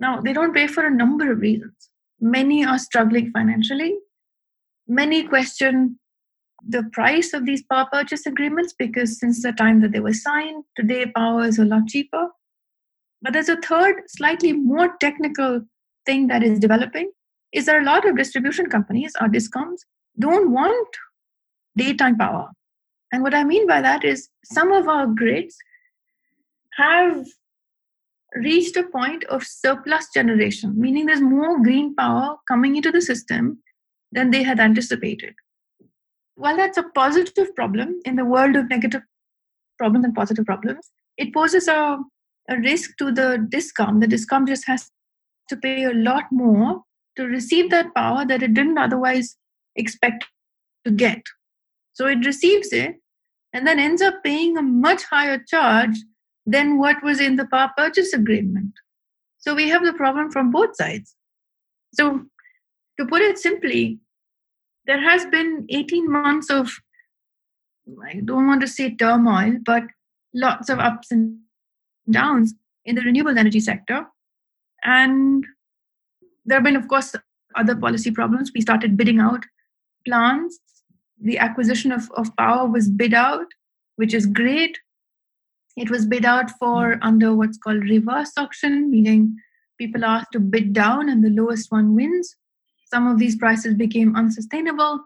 Now, 0.00 0.22
they 0.22 0.32
don't 0.32 0.54
pay 0.54 0.66
for 0.66 0.86
a 0.86 0.90
number 0.90 1.30
of 1.30 1.40
reasons. 1.40 1.90
Many 2.20 2.64
are 2.64 2.78
struggling 2.78 3.30
financially. 3.32 3.96
Many 4.88 5.24
question 5.24 5.98
the 6.66 6.84
price 6.90 7.34
of 7.34 7.44
these 7.44 7.62
power 7.70 7.86
purchase 7.92 8.24
agreements 8.24 8.74
because 8.78 9.20
since 9.20 9.42
the 9.42 9.52
time 9.52 9.82
that 9.82 9.92
they 9.92 10.00
were 10.00 10.14
signed, 10.14 10.64
today 10.74 11.04
power 11.14 11.44
is 11.44 11.58
a 11.58 11.66
lot 11.66 11.86
cheaper. 11.86 12.28
But 13.20 13.34
there's 13.34 13.50
a 13.50 13.56
third, 13.56 14.04
slightly 14.08 14.54
more 14.54 14.96
technical 15.00 15.60
thing 16.06 16.28
that 16.28 16.42
is 16.42 16.58
developing 16.58 17.10
is 17.52 17.66
that 17.66 17.82
a 17.82 17.84
lot 17.84 18.08
of 18.08 18.16
distribution 18.16 18.66
companies 18.70 19.12
or 19.20 19.28
discoms 19.28 19.80
don't 20.18 20.50
want 20.50 20.88
daytime 21.76 22.16
power. 22.16 22.50
And 23.12 23.22
what 23.22 23.34
I 23.34 23.44
mean 23.44 23.66
by 23.66 23.80
that 23.80 24.04
is 24.04 24.28
some 24.44 24.72
of 24.72 24.88
our 24.88 25.06
grids 25.06 25.56
have 26.76 27.24
reached 28.34 28.76
a 28.76 28.82
point 28.84 29.24
of 29.24 29.42
surplus 29.44 30.08
generation, 30.12 30.74
meaning 30.76 31.06
there's 31.06 31.20
more 31.20 31.62
green 31.62 31.94
power 31.94 32.36
coming 32.48 32.76
into 32.76 32.90
the 32.90 33.00
system 33.00 33.62
than 34.12 34.30
they 34.30 34.42
had 34.42 34.60
anticipated. 34.60 35.34
While 36.34 36.56
that's 36.56 36.78
a 36.78 36.90
positive 36.94 37.54
problem 37.54 38.00
in 38.04 38.16
the 38.16 38.24
world 38.24 38.56
of 38.56 38.68
negative 38.68 39.02
problems 39.78 40.04
and 40.04 40.14
positive 40.14 40.44
problems, 40.44 40.90
it 41.16 41.32
poses 41.32 41.68
a, 41.68 41.98
a 42.50 42.56
risk 42.58 42.96
to 42.98 43.10
the 43.10 43.46
discom. 43.50 44.00
The 44.00 44.06
discom 44.06 44.46
just 44.46 44.66
has 44.66 44.90
to 45.48 45.56
pay 45.56 45.84
a 45.84 45.94
lot 45.94 46.24
more 46.30 46.82
to 47.16 47.24
receive 47.24 47.70
that 47.70 47.94
power 47.94 48.26
that 48.26 48.42
it 48.42 48.52
didn't 48.52 48.76
otherwise 48.76 49.36
expect 49.76 50.24
to 50.84 50.90
get. 50.90 51.22
So 51.92 52.06
it 52.06 52.24
receives 52.26 52.72
it 52.72 52.96
and 53.52 53.66
then 53.66 53.78
ends 53.78 54.02
up 54.02 54.22
paying 54.22 54.56
a 54.56 54.62
much 54.62 55.02
higher 55.04 55.38
charge 55.38 55.96
than 56.44 56.78
what 56.78 57.02
was 57.02 57.20
in 57.20 57.36
the 57.36 57.46
power 57.46 57.70
purchase 57.76 58.12
agreement. 58.12 58.72
So 59.38 59.54
we 59.54 59.68
have 59.68 59.84
the 59.84 59.92
problem 59.92 60.30
from 60.30 60.50
both 60.50 60.76
sides. 60.76 61.14
So, 61.94 62.22
to 62.98 63.06
put 63.06 63.22
it 63.22 63.38
simply, 63.38 63.98
there 64.86 65.00
has 65.00 65.26
been 65.26 65.66
18 65.70 66.10
months 66.10 66.50
of, 66.50 66.70
I 68.04 68.20
don't 68.24 68.46
want 68.46 68.60
to 68.62 68.68
say 68.68 68.94
turmoil, 68.94 69.54
but 69.64 69.84
lots 70.34 70.68
of 70.68 70.78
ups 70.78 71.10
and 71.10 71.38
downs 72.10 72.54
in 72.84 72.94
the 72.94 73.02
renewable 73.02 73.38
energy 73.38 73.60
sector. 73.60 74.06
And 74.82 75.44
there 76.44 76.58
have 76.58 76.64
been, 76.64 76.76
of 76.76 76.88
course, 76.88 77.14
other 77.54 77.74
policy 77.74 78.10
problems. 78.10 78.52
We 78.54 78.60
started 78.60 78.96
bidding 78.96 79.20
out 79.20 79.44
plants. 80.06 80.58
The 81.20 81.38
acquisition 81.38 81.92
of, 81.92 82.10
of 82.12 82.34
power 82.36 82.68
was 82.68 82.88
bid 82.88 83.14
out, 83.14 83.46
which 83.96 84.14
is 84.14 84.26
great. 84.26 84.78
It 85.76 85.90
was 85.90 86.06
bid 86.06 86.24
out 86.24 86.50
for 86.58 86.94
hmm. 86.94 87.02
under 87.02 87.34
what's 87.34 87.58
called 87.58 87.82
reverse 87.82 88.32
auction, 88.36 88.90
meaning 88.90 89.36
people 89.78 90.04
are 90.04 90.18
asked 90.18 90.32
to 90.32 90.40
bid 90.40 90.72
down 90.72 91.08
and 91.08 91.22
the 91.22 91.30
lowest 91.30 91.70
one 91.70 91.94
wins. 91.94 92.34
Some 92.86 93.06
of 93.06 93.18
these 93.18 93.36
prices 93.36 93.74
became 93.74 94.16
unsustainable. 94.16 95.00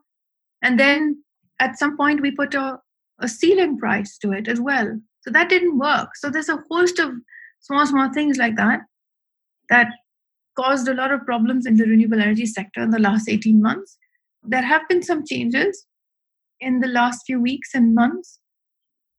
And 0.62 0.78
then 0.78 1.22
at 1.60 1.78
some 1.78 1.96
point, 1.96 2.20
we 2.20 2.30
put 2.30 2.54
a, 2.54 2.78
a 3.18 3.28
ceiling 3.28 3.78
price 3.78 4.18
to 4.18 4.32
it 4.32 4.48
as 4.48 4.60
well. 4.60 5.00
So 5.22 5.30
that 5.30 5.48
didn't 5.48 5.78
work. 5.78 6.10
So 6.16 6.30
there's 6.30 6.48
a 6.48 6.62
host 6.70 6.98
of 6.98 7.12
small, 7.60 7.86
small 7.86 8.12
things 8.12 8.38
like 8.38 8.56
that 8.56 8.80
that 9.68 9.88
caused 10.56 10.88
a 10.88 10.94
lot 10.94 11.12
of 11.12 11.24
problems 11.24 11.66
in 11.66 11.76
the 11.76 11.84
renewable 11.84 12.20
energy 12.20 12.46
sector 12.46 12.82
in 12.82 12.90
the 12.90 12.98
last 12.98 13.28
18 13.28 13.60
months. 13.60 13.96
There 14.42 14.62
have 14.62 14.88
been 14.88 15.02
some 15.02 15.24
changes 15.24 15.86
in 16.60 16.80
the 16.80 16.88
last 16.88 17.22
few 17.26 17.40
weeks 17.40 17.70
and 17.74 17.94
months. 17.94 18.38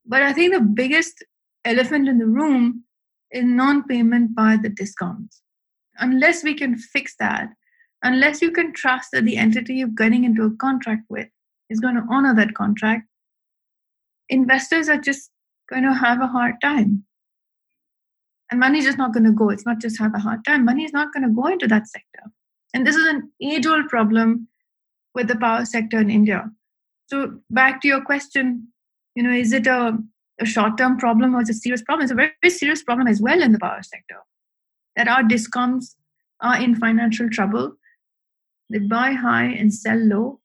But 0.05 0.23
I 0.23 0.33
think 0.33 0.53
the 0.53 0.61
biggest 0.61 1.23
elephant 1.65 2.07
in 2.07 2.17
the 2.17 2.25
room 2.25 2.83
is 3.31 3.43
non 3.45 3.83
payment 3.83 4.35
by 4.35 4.57
the 4.61 4.69
discoms. 4.69 5.41
Unless 5.99 6.43
we 6.43 6.53
can 6.53 6.77
fix 6.77 7.15
that, 7.19 7.49
unless 8.03 8.41
you 8.41 8.51
can 8.51 8.73
trust 8.73 9.09
that 9.13 9.25
the 9.25 9.37
entity 9.37 9.75
you're 9.75 9.87
getting 9.87 10.23
into 10.23 10.43
a 10.43 10.55
contract 10.57 11.03
with 11.09 11.27
is 11.69 11.79
going 11.79 11.95
to 11.95 12.05
honor 12.09 12.35
that 12.35 12.55
contract, 12.55 13.07
investors 14.29 14.89
are 14.89 14.97
just 14.97 15.29
going 15.69 15.83
to 15.83 15.93
have 15.93 16.21
a 16.21 16.27
hard 16.27 16.55
time. 16.61 17.03
And 18.49 18.59
money 18.59 18.79
is 18.79 18.85
just 18.85 18.97
not 18.97 19.13
going 19.13 19.23
to 19.23 19.31
go. 19.31 19.49
It's 19.49 19.65
not 19.65 19.79
just 19.79 19.99
have 19.99 20.13
a 20.13 20.19
hard 20.19 20.43
time. 20.45 20.65
Money 20.65 20.83
is 20.83 20.91
not 20.91 21.13
going 21.13 21.23
to 21.23 21.33
go 21.33 21.47
into 21.47 21.67
that 21.67 21.87
sector. 21.87 22.31
And 22.73 22.85
this 22.85 22.95
is 22.95 23.05
an 23.05 23.31
age 23.41 23.65
old 23.65 23.87
problem 23.87 24.47
with 25.13 25.27
the 25.27 25.35
power 25.35 25.65
sector 25.65 25.99
in 25.99 26.09
India. 26.09 26.49
So, 27.07 27.39
back 27.49 27.81
to 27.81 27.87
your 27.87 28.01
question, 28.03 28.67
you 29.15 29.23
know, 29.23 29.31
is 29.31 29.51
it 29.51 29.67
a 29.67 29.97
a 30.41 30.45
short 30.45 30.77
term 30.77 30.97
problem 30.97 31.35
or 31.35 31.41
it's 31.41 31.49
a 31.49 31.53
serious 31.53 31.81
problem. 31.81 32.03
It's 32.03 32.11
a 32.11 32.15
very, 32.15 32.31
very 32.41 32.51
serious 32.51 32.83
problem 32.83 33.07
as 33.07 33.21
well 33.21 33.41
in 33.41 33.51
the 33.51 33.59
power 33.59 33.81
sector. 33.83 34.17
That 34.95 35.07
our 35.07 35.23
discoms 35.23 35.95
are 36.41 36.61
in 36.61 36.75
financial 36.75 37.29
trouble. 37.29 37.73
They 38.69 38.79
buy 38.79 39.11
high 39.11 39.45
and 39.45 39.73
sell 39.73 39.97
low 39.97 40.39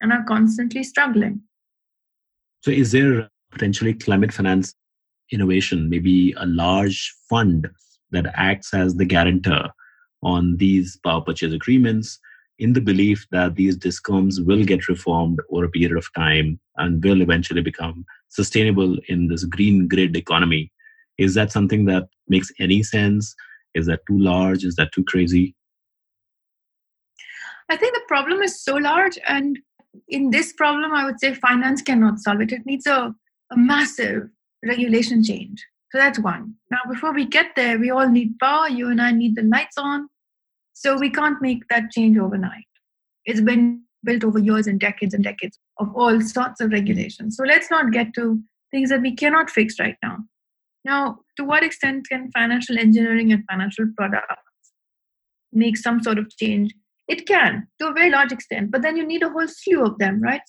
and 0.00 0.12
are 0.12 0.24
constantly 0.24 0.84
struggling. 0.84 1.42
So, 2.62 2.70
is 2.70 2.92
there 2.92 3.28
potentially 3.50 3.94
climate 3.94 4.32
finance 4.32 4.74
innovation, 5.32 5.88
maybe 5.88 6.32
a 6.36 6.46
large 6.46 7.14
fund 7.28 7.68
that 8.10 8.26
acts 8.34 8.72
as 8.74 8.96
the 8.96 9.04
guarantor 9.04 9.68
on 10.22 10.56
these 10.56 10.98
power 11.04 11.20
purchase 11.20 11.52
agreements 11.52 12.18
in 12.58 12.72
the 12.72 12.80
belief 12.80 13.26
that 13.30 13.54
these 13.54 13.76
discoms 13.76 14.44
will 14.44 14.64
get 14.64 14.88
reformed 14.88 15.40
over 15.50 15.64
a 15.64 15.70
period 15.70 15.96
of 15.96 16.12
time 16.14 16.58
and 16.76 17.02
will 17.04 17.20
eventually 17.22 17.62
become 17.62 18.04
sustainable 18.28 18.96
in 19.08 19.28
this 19.28 19.44
green 19.44 19.88
grid 19.88 20.16
economy. 20.16 20.72
Is 21.18 21.34
that 21.34 21.52
something 21.52 21.84
that 21.86 22.08
makes 22.28 22.50
any 22.58 22.82
sense? 22.82 23.34
Is 23.74 23.86
that 23.86 24.00
too 24.06 24.18
large? 24.18 24.64
Is 24.64 24.76
that 24.76 24.92
too 24.92 25.04
crazy? 25.04 25.54
I 27.70 27.76
think 27.76 27.94
the 27.94 28.02
problem 28.08 28.42
is 28.42 28.62
so 28.62 28.76
large, 28.76 29.18
and 29.26 29.58
in 30.08 30.30
this 30.30 30.52
problem, 30.54 30.92
I 30.92 31.04
would 31.04 31.20
say 31.20 31.34
finance 31.34 31.82
cannot 31.82 32.18
solve 32.18 32.40
it. 32.40 32.52
It 32.52 32.64
needs 32.64 32.86
a, 32.86 33.14
a 33.50 33.56
massive 33.56 34.28
regulation 34.64 35.22
change. 35.22 35.64
So 35.92 35.98
that's 35.98 36.18
one. 36.18 36.54
Now, 36.70 36.78
before 36.88 37.12
we 37.12 37.26
get 37.26 37.56
there, 37.56 37.78
we 37.78 37.90
all 37.90 38.08
need 38.08 38.38
power. 38.38 38.68
You 38.68 38.88
and 38.90 39.00
I 39.00 39.12
need 39.12 39.36
the 39.36 39.42
lights 39.42 39.76
on. 39.76 40.08
So 40.78 40.96
we 40.96 41.10
can't 41.10 41.42
make 41.42 41.66
that 41.70 41.90
change 41.90 42.16
overnight. 42.16 42.64
It's 43.24 43.40
been 43.40 43.82
built 44.04 44.22
over 44.22 44.38
years 44.38 44.68
and 44.68 44.78
decades 44.78 45.12
and 45.12 45.24
decades 45.24 45.58
of 45.80 45.88
all 45.96 46.20
sorts 46.20 46.60
of 46.60 46.70
regulations. 46.70 47.36
So 47.36 47.42
let's 47.42 47.68
not 47.68 47.90
get 47.90 48.14
to 48.14 48.40
things 48.70 48.90
that 48.90 49.02
we 49.02 49.16
cannot 49.16 49.50
fix 49.50 49.80
right 49.80 49.96
now. 50.04 50.18
Now, 50.84 51.18
to 51.36 51.42
what 51.42 51.64
extent 51.64 52.06
can 52.08 52.30
financial 52.30 52.78
engineering 52.78 53.32
and 53.32 53.42
financial 53.50 53.86
products 53.96 54.70
make 55.52 55.76
some 55.76 56.00
sort 56.00 56.16
of 56.16 56.30
change? 56.36 56.72
It 57.08 57.26
can, 57.26 57.66
to 57.80 57.88
a 57.88 57.92
very 57.92 58.10
large 58.10 58.30
extent, 58.30 58.70
but 58.70 58.82
then 58.82 58.96
you 58.96 59.04
need 59.04 59.24
a 59.24 59.30
whole 59.30 59.48
slew 59.48 59.84
of 59.84 59.98
them, 59.98 60.22
right? 60.22 60.42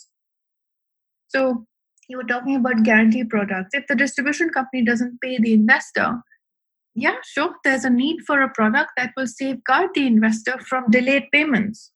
So 1.30 1.66
you 2.08 2.18
were 2.18 2.24
talking 2.24 2.56
about 2.56 2.84
guarantee 2.84 3.24
products. 3.24 3.70
If 3.74 3.88
the 3.88 3.96
distribution 3.96 4.50
company 4.50 4.86
doesn't 4.86 5.22
pay 5.22 5.40
the 5.40 5.54
investor, 5.54 6.22
yeah, 6.96 7.16
sure, 7.24 7.56
there's 7.64 7.86
a 7.86 7.90
need 7.90 8.22
for 8.26 8.42
a 8.42 8.50
product 8.50 8.92
that 8.98 9.14
will 9.16 9.28
safeguard 9.28 9.90
the 9.94 10.08
investor 10.08 10.58
from 10.60 10.90
delayed 10.90 11.26
payments. 11.32 11.92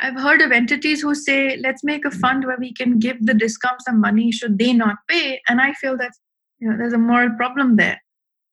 I've 0.00 0.20
heard 0.20 0.42
of 0.42 0.52
entities 0.52 1.00
who 1.00 1.14
say, 1.14 1.56
let's 1.56 1.82
make 1.82 2.04
a 2.04 2.10
fund 2.10 2.44
where 2.44 2.58
we 2.58 2.72
can 2.72 2.98
give 2.98 3.24
the 3.24 3.32
discom 3.32 3.76
some 3.80 4.00
money 4.00 4.30
should 4.30 4.58
they 4.58 4.72
not 4.72 4.96
pay. 5.08 5.40
And 5.48 5.60
I 5.60 5.72
feel 5.72 5.96
that 5.96 6.12
you 6.58 6.68
know 6.68 6.76
there's 6.76 6.92
a 6.92 6.98
moral 6.98 7.30
problem 7.36 7.76
there. 7.76 8.00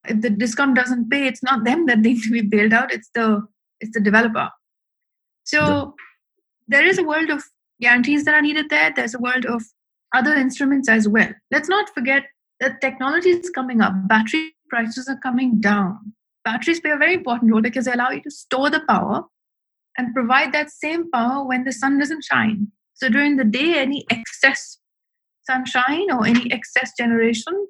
If 0.08 0.22
the 0.22 0.30
discom 0.30 0.76
doesn't 0.76 1.10
pay, 1.10 1.28
it's 1.28 1.44
not 1.44 1.66
them 1.66 1.86
that 1.88 2.00
need 2.08 2.22
to 2.24 2.32
be 2.32 2.42
bailed 2.42 2.74
out, 2.74 2.94
it's 2.94 3.10
the 3.14 3.42
it's 3.80 3.94
the 3.94 4.00
developer. 4.00 4.50
So 5.44 5.96
there 6.68 6.86
is 6.86 6.98
a 6.98 7.04
world 7.04 7.30
of 7.30 7.44
guarantees 7.82 8.24
that 8.24 8.34
are 8.34 8.42
needed 8.42 8.70
there. 8.70 8.94
There's 8.96 9.14
a 9.14 9.20
world 9.20 9.46
of 9.46 9.64
other 10.16 10.34
instruments 10.34 10.88
as 10.88 11.08
well. 11.08 11.30
Let's 11.52 11.68
not 11.68 11.90
forget 11.94 12.24
that 12.62 12.80
technology 12.80 13.32
is 13.32 13.50
coming 13.50 13.82
up. 13.82 13.94
Battery 14.08 14.54
prices 14.74 15.08
are 15.08 15.20
coming 15.22 15.60
down. 15.60 16.14
Batteries 16.44 16.80
play 16.80 16.92
a 16.92 16.98
very 16.98 17.14
important 17.14 17.52
role 17.52 17.62
because 17.62 17.86
they 17.86 17.94
allow 17.94 18.10
you 18.10 18.22
to 18.24 18.32
store 18.32 18.72
the 18.72 18.82
power 18.90 19.22
and 19.98 20.14
provide 20.16 20.52
that 20.52 20.72
same 20.72 21.12
power 21.12 21.46
when 21.48 21.64
the 21.64 21.72
sun 21.72 22.00
doesn't 22.00 22.24
shine. 22.24 22.72
So 22.96 23.08
during 23.08 23.38
the 23.38 23.44
day, 23.44 23.78
any 23.78 24.04
excess 24.10 24.80
sunshine 25.44 26.10
or 26.12 26.26
any 26.26 26.52
excess 26.52 26.92
generation, 26.98 27.68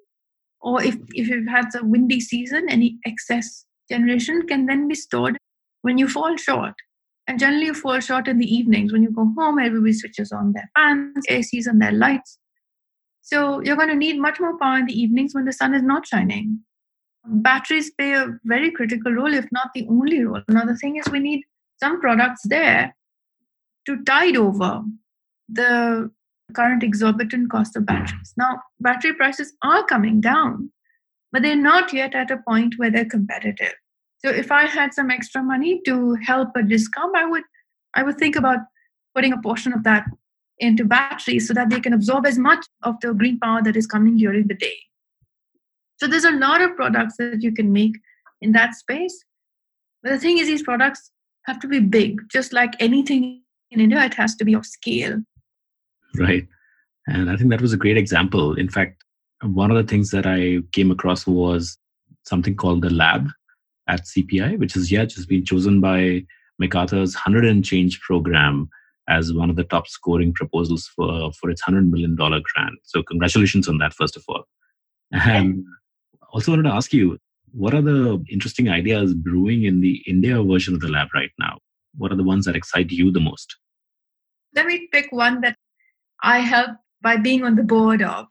or 0.62 0.82
if, 0.82 0.96
if 1.12 1.28
you've 1.28 1.50
had 1.50 1.66
a 1.76 1.84
windy 1.84 2.22
season, 2.22 2.68
any 2.70 2.98
excess 3.06 3.66
generation 3.92 4.48
can 4.48 4.66
then 4.66 4.88
be 4.88 4.96
stored 4.96 5.38
when 5.82 5.98
you 5.98 6.08
fall 6.08 6.38
short. 6.38 6.74
And 7.28 7.38
generally, 7.40 7.66
you 7.66 7.74
fall 7.74 8.00
short 8.00 8.30
in 8.30 8.38
the 8.38 8.54
evenings. 8.54 8.94
When 8.94 9.04
you 9.04 9.12
go 9.12 9.30
home, 9.38 9.60
everybody 9.60 9.94
switches 9.94 10.32
on 10.32 10.54
their 10.54 10.70
fans, 10.76 11.26
ACs, 11.30 11.68
and 11.68 11.82
their 11.82 11.92
lights. 11.92 12.38
So 13.22 13.62
you're 13.62 13.78
going 13.78 13.90
to 13.90 13.96
need 13.96 14.20
much 14.20 14.40
more 14.40 14.58
power 14.58 14.78
in 14.78 14.86
the 14.86 15.00
evenings 15.00 15.34
when 15.34 15.46
the 15.46 15.54
sun 15.54 15.74
is 15.74 15.84
not 15.84 16.08
shining. 16.08 16.62
Batteries 17.26 17.92
play 17.92 18.14
a 18.14 18.38
very 18.44 18.72
critical 18.72 19.12
role, 19.12 19.34
if 19.34 19.46
not 19.52 19.70
the 19.74 19.88
only 19.90 20.24
role. 20.24 20.42
Another 20.48 20.76
thing 20.76 20.98
is 20.98 21.10
we 21.12 21.20
need 21.20 21.44
some 21.80 22.00
products 22.00 22.42
there 22.46 22.96
to 23.86 24.04
tide 24.04 24.36
over 24.36 24.82
the 25.50 26.12
current 26.54 26.84
exorbitant 26.84 27.50
cost 27.50 27.76
of 27.76 27.86
batteries. 27.86 28.34
Now, 28.38 28.62
battery 28.80 29.14
prices 29.14 29.54
are 29.64 29.84
coming 29.86 30.22
down, 30.22 30.72
but 31.32 31.42
they're 31.42 31.56
not 31.56 31.94
yet 31.94 32.14
at 32.14 32.32
a 32.32 32.38
point 32.48 32.76
where 32.78 32.92
they're 32.92 33.06
competitive. 33.06 33.74
So 34.18 34.30
if 34.30 34.52
I 34.52 34.66
had 34.66 34.94
some 34.94 35.12
extra 35.12 35.44
money 35.44 35.82
to 35.86 36.16
help 36.16 36.50
a 36.56 36.60
discom, 36.60 37.12
I 37.16 37.26
would 37.26 37.44
I 37.96 38.04
would 38.04 38.18
think 38.18 38.36
about 38.36 38.60
putting 39.14 39.34
a 39.34 39.42
portion 39.42 39.74
of 39.74 39.84
that 39.84 40.06
into 40.60 40.86
batteries 40.86 41.48
so 41.48 41.54
that 41.54 41.70
they 41.70 41.80
can 41.80 41.94
absorb 41.94 42.26
as 42.26 42.38
much 42.38 42.66
of 42.84 42.96
the 43.02 43.14
green 43.14 43.40
power 43.40 43.62
that 43.62 43.76
is 43.76 43.86
coming 43.86 44.18
during 44.18 44.48
the 44.48 44.56
day. 44.56 44.78
So 45.98 46.08
there's 46.08 46.26
a 46.26 46.32
lot 46.32 46.62
of 46.62 46.76
products 46.76 47.16
that 47.18 47.42
you 47.42 47.54
can 47.54 47.72
make 47.72 47.94
in 48.42 48.52
that 48.54 48.76
space. 48.76 49.24
But 50.02 50.12
the 50.12 50.20
thing 50.20 50.38
is, 50.38 50.48
these 50.48 50.64
products 50.64 51.12
have 51.46 51.60
to 51.62 51.68
be 51.68 51.80
big, 51.80 52.22
just 52.32 52.54
like 52.54 52.74
anything 52.80 53.42
in 53.72 53.80
India, 53.80 54.04
it 54.04 54.14
has 54.16 54.36
to 54.36 54.46
be 54.46 54.54
of 54.54 54.66
scale. 54.66 55.22
Right. 56.16 56.48
And 57.08 57.30
I 57.30 57.36
think 57.36 57.50
that 57.50 57.62
was 57.62 57.74
a 57.74 57.78
great 57.78 57.98
example. 57.98 58.56
In 58.56 58.70
fact, 58.70 59.04
one 59.42 59.72
of 59.72 59.78
the 59.78 59.90
things 59.90 60.12
that 60.12 60.26
I 60.26 60.60
came 60.72 60.92
across 60.92 61.28
was 61.28 61.78
something 62.26 62.56
called 62.56 62.82
the 62.82 62.90
lab 62.90 63.30
at 63.88 64.06
CPI, 64.06 64.58
which 64.58 64.76
is 64.76 64.92
yeah, 64.92 65.06
just 65.06 65.28
been 65.28 65.44
chosen 65.44 65.82
by 65.82 66.24
MacArthur's 66.60 67.16
100 67.16 67.46
and 67.46 67.66
change 67.66 68.00
program 68.02 68.70
as 69.10 69.34
one 69.34 69.50
of 69.50 69.58
the 69.58 69.66
top 69.66 69.88
scoring 69.88 70.34
proposals 70.34 70.90
for, 70.96 71.32
for 71.34 71.50
its 71.50 71.62
$100 71.64 71.90
million 71.90 72.16
grant. 72.16 72.80
So, 72.84 73.04
congratulations 73.04 73.68
on 73.68 73.80
that, 73.80 73.94
first 73.94 74.16
of 74.16 74.24
all. 74.30 74.46
And 75.12 75.66
also 76.34 76.52
wanted 76.52 76.64
to 76.64 76.74
ask 76.74 76.92
you, 76.92 77.18
what 77.52 77.74
are 77.74 77.82
the 77.82 78.24
interesting 78.30 78.70
ideas 78.70 79.14
brewing 79.14 79.64
in 79.64 79.80
the 79.80 80.04
India 80.08 80.42
version 80.42 80.74
of 80.74 80.80
the 80.82 80.90
lab 80.90 81.08
right 81.14 81.30
now? 81.40 81.60
What 81.96 82.12
are 82.12 82.16
the 82.16 82.24
ones 82.24 82.46
that 82.46 82.56
excite 82.56 82.92
you 82.92 83.12
the 83.12 83.20
most? 83.20 83.56
Let 84.56 84.66
me 84.66 84.88
pick 84.92 85.12
one 85.12 85.42
that 85.42 85.56
I 86.24 86.40
helped 86.40 86.80
by 87.02 87.18
being 87.18 87.44
on 87.44 87.56
the 87.56 87.64
board 87.64 88.02
of. 88.02 88.26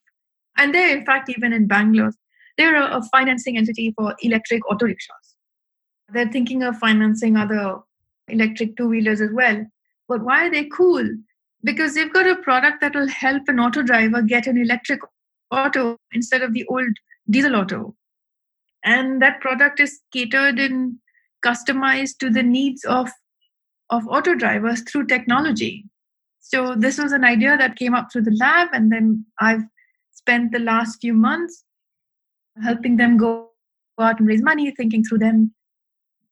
And 0.56 0.74
they're, 0.74 0.96
in 0.96 1.04
fact, 1.04 1.30
even 1.30 1.52
in 1.52 1.68
Bangalore, 1.68 2.12
they're 2.58 2.76
a, 2.76 2.98
a 2.98 3.02
financing 3.12 3.56
entity 3.56 3.94
for 3.96 4.14
electric 4.20 4.68
auto 4.68 4.86
rickshaws. 4.86 5.36
They're 6.12 6.30
thinking 6.30 6.62
of 6.62 6.76
financing 6.78 7.36
other 7.36 7.76
electric 8.28 8.76
two 8.76 8.88
wheelers 8.88 9.20
as 9.20 9.30
well. 9.32 9.64
But 10.08 10.24
why 10.24 10.46
are 10.46 10.50
they 10.50 10.64
cool? 10.64 11.08
Because 11.64 11.94
they've 11.94 12.12
got 12.12 12.26
a 12.26 12.36
product 12.36 12.80
that 12.80 12.94
will 12.94 13.08
help 13.08 13.44
an 13.46 13.60
auto 13.60 13.82
driver 13.82 14.22
get 14.22 14.46
an 14.46 14.58
electric 14.58 15.00
auto 15.50 15.96
instead 16.12 16.42
of 16.42 16.52
the 16.52 16.66
old 16.66 16.92
diesel 17.28 17.56
auto. 17.56 17.94
And 18.84 19.22
that 19.22 19.40
product 19.40 19.80
is 19.80 20.00
catered 20.12 20.58
and 20.58 20.96
customized 21.44 22.18
to 22.18 22.30
the 22.30 22.40
mm-hmm. 22.40 22.50
needs 22.50 22.84
of, 22.84 23.10
of 23.90 24.06
auto 24.08 24.34
drivers 24.34 24.82
through 24.82 25.06
technology. 25.06 25.84
So 26.40 26.74
this 26.76 26.98
was 26.98 27.12
an 27.12 27.24
idea 27.24 27.56
that 27.56 27.76
came 27.76 27.94
up 27.94 28.08
through 28.10 28.22
the 28.22 28.36
lab, 28.38 28.68
and 28.72 28.90
then 28.90 29.24
I've 29.40 29.62
spent 30.12 30.52
the 30.52 30.58
last 30.58 30.98
few 31.00 31.14
months 31.14 31.64
helping 32.62 32.96
them 32.96 33.16
go 33.16 33.50
out 34.00 34.18
and 34.18 34.28
raise 34.28 34.42
money, 34.42 34.70
thinking 34.72 35.04
through 35.04 35.18
them 35.18 35.54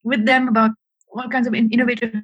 with 0.03 0.26
them 0.26 0.48
about 0.48 0.72
all 1.12 1.29
kinds 1.29 1.46
of 1.46 1.55
innovative 1.55 2.14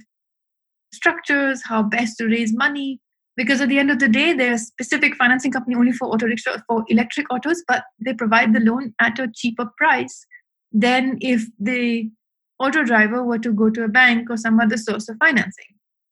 structures, 0.92 1.62
how 1.64 1.82
best 1.82 2.18
to 2.18 2.26
raise 2.26 2.52
money. 2.52 3.00
Because 3.36 3.60
at 3.60 3.68
the 3.68 3.78
end 3.78 3.90
of 3.90 3.98
the 3.98 4.08
day, 4.08 4.32
they're 4.32 4.54
a 4.54 4.58
specific 4.58 5.14
financing 5.14 5.52
company 5.52 5.76
only 5.76 5.92
for 5.92 6.08
auto 6.08 6.26
rickshaw 6.26 6.56
for 6.66 6.84
electric 6.88 7.30
autos, 7.30 7.62
but 7.68 7.84
they 8.04 8.14
provide 8.14 8.54
the 8.54 8.60
loan 8.60 8.94
at 9.00 9.18
a 9.18 9.30
cheaper 9.34 9.70
price 9.76 10.26
than 10.72 11.18
if 11.20 11.44
the 11.58 12.10
auto 12.58 12.82
driver 12.82 13.22
were 13.22 13.38
to 13.38 13.52
go 13.52 13.68
to 13.68 13.84
a 13.84 13.88
bank 13.88 14.30
or 14.30 14.36
some 14.36 14.58
other 14.58 14.78
source 14.78 15.08
of 15.08 15.16
financing. 15.18 15.66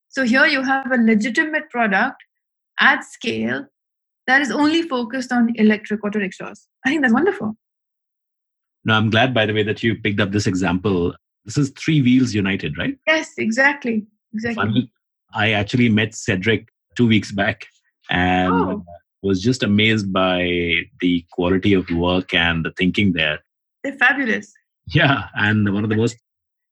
So 0.09 0.25
here 0.25 0.47
you 0.47 0.63
have 0.63 0.93
a 0.93 0.97
legitimate 0.97 1.71
product 1.71 2.23
at 2.79 3.03
scale 3.05 3.67
that 4.27 4.43
is 4.43 4.51
only 4.51 4.83
focused 4.83 5.33
on 5.33 5.53
electric 5.57 6.05
auto 6.05 6.19
rickshaws. 6.19 6.69
I 6.85 6.91
think 6.91 7.03
that's 7.03 7.15
wonderful. 7.15 7.57
No, 8.85 8.95
I'm 8.95 9.09
glad, 9.11 9.33
by 9.33 9.47
the 9.47 9.55
way, 9.55 9.63
that 9.63 9.83
you 9.83 9.95
picked 9.95 10.21
up 10.21 10.33
this 10.33 10.47
example. 10.47 11.15
This 11.47 11.57
is 11.57 11.71
Three 11.71 12.03
Wheels 12.03 12.35
United, 12.35 12.77
right? 12.77 12.97
Yes, 13.07 13.33
exactly. 13.39 14.07
Exactly. 14.35 14.63
Funny. 14.63 14.93
I 15.33 15.53
actually 15.53 15.89
met 15.89 16.15
Cedric 16.15 16.69
two 16.97 17.07
weeks 17.07 17.33
back 17.33 17.67
and 18.11 18.53
oh. 18.53 18.85
was 19.23 19.43
just 19.43 19.63
amazed 19.63 20.13
by 20.13 20.75
the 21.01 21.25
quality 21.33 21.73
of 21.73 21.89
work 21.91 22.35
and 22.35 22.65
the 22.65 22.73
thinking 22.73 23.13
there. 23.13 23.41
They're 23.83 23.95
fabulous. 23.95 24.53
Yeah. 24.89 25.29
And 25.35 25.73
one 25.73 25.85
of 25.85 25.91
the 25.91 25.97
most 25.97 26.17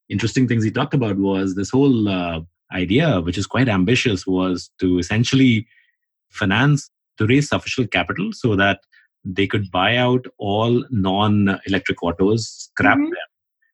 interesting 0.09 0.47
things 0.47 0.65
he 0.65 0.71
talked 0.71 0.95
about 0.95 1.17
was 1.17 1.55
this 1.55 1.71
whole 1.71 2.09
uh, 2.09 2.41
idea, 2.73 3.21
which 3.21 3.39
is 3.39 3.47
quite 3.47 3.69
ambitious, 3.69 4.27
was 4.27 4.71
to 4.81 4.99
essentially 4.99 5.67
finance 6.31 6.91
to 7.19 7.27
raise 7.27 7.49
sufficient 7.49 7.91
capital 7.91 8.31
so 8.33 8.57
that 8.57 8.81
they 9.25 9.47
could 9.47 9.71
buy 9.71 9.97
out 9.97 10.27
all 10.39 10.85
non-electric 10.91 12.03
autos, 12.03 12.71
scrap 12.71 12.97
mm-hmm. 12.97 13.05
them, 13.05 13.13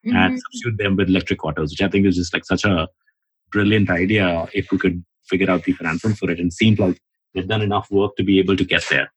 mm-hmm. 0.06 0.16
and 0.16 0.40
substitute 0.40 0.78
them 0.78 0.96
with 0.96 1.08
electric 1.08 1.44
autos, 1.44 1.70
which 1.70 1.82
I 1.82 1.88
think 1.88 2.06
is 2.06 2.16
just 2.16 2.34
like 2.34 2.44
such 2.44 2.64
a 2.64 2.88
brilliant 3.50 3.90
idea 3.90 4.48
if 4.52 4.70
we 4.70 4.78
could 4.78 5.02
figure 5.28 5.50
out 5.50 5.64
the 5.64 5.72
financing 5.72 6.14
for 6.14 6.30
it. 6.30 6.40
And 6.40 6.52
seems 6.52 6.78
like 6.78 7.00
they've 7.34 7.48
done 7.48 7.62
enough 7.62 7.90
work 7.90 8.16
to 8.16 8.24
be 8.24 8.38
able 8.38 8.56
to 8.56 8.64
get 8.64 8.84
there. 8.90 9.12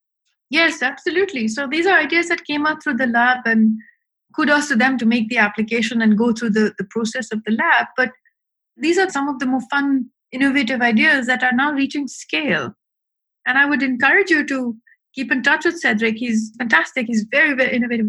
Yes, 0.50 0.82
absolutely. 0.82 1.48
So 1.48 1.68
these 1.68 1.86
are 1.86 1.98
ideas 1.98 2.28
that 2.28 2.46
came 2.46 2.66
out 2.66 2.84
through 2.84 2.98
the 2.98 3.08
lab, 3.08 3.40
and 3.46 3.78
kudos 4.36 4.68
to 4.68 4.76
them 4.76 4.98
to 4.98 5.06
make 5.06 5.30
the 5.30 5.38
application 5.38 6.02
and 6.02 6.18
go 6.18 6.34
through 6.34 6.52
the, 6.52 6.74
the 6.78 6.84
process 6.90 7.32
of 7.32 7.44
the 7.46 7.54
lab. 7.54 7.88
But 7.96 8.12
these 8.76 8.98
are 8.98 9.10
some 9.10 9.30
of 9.30 9.40
the 9.40 9.46
more 9.46 9.62
fun, 9.70 10.10
innovative 10.32 10.82
ideas 10.82 11.28
that 11.28 11.44
are 11.44 11.54
now 11.54 11.72
reaching 11.72 12.08
scale. 12.08 12.74
And 13.46 13.58
I 13.58 13.66
would 13.66 13.82
encourage 13.82 14.30
you 14.30 14.46
to 14.48 14.76
keep 15.14 15.32
in 15.32 15.42
touch 15.42 15.66
with 15.66 15.80
Cedric. 15.80 16.18
He's 16.18 16.52
fantastic. 16.58 17.08
He's 17.08 17.26
very, 17.32 17.54
very 17.54 17.76
innovative. 17.76 18.08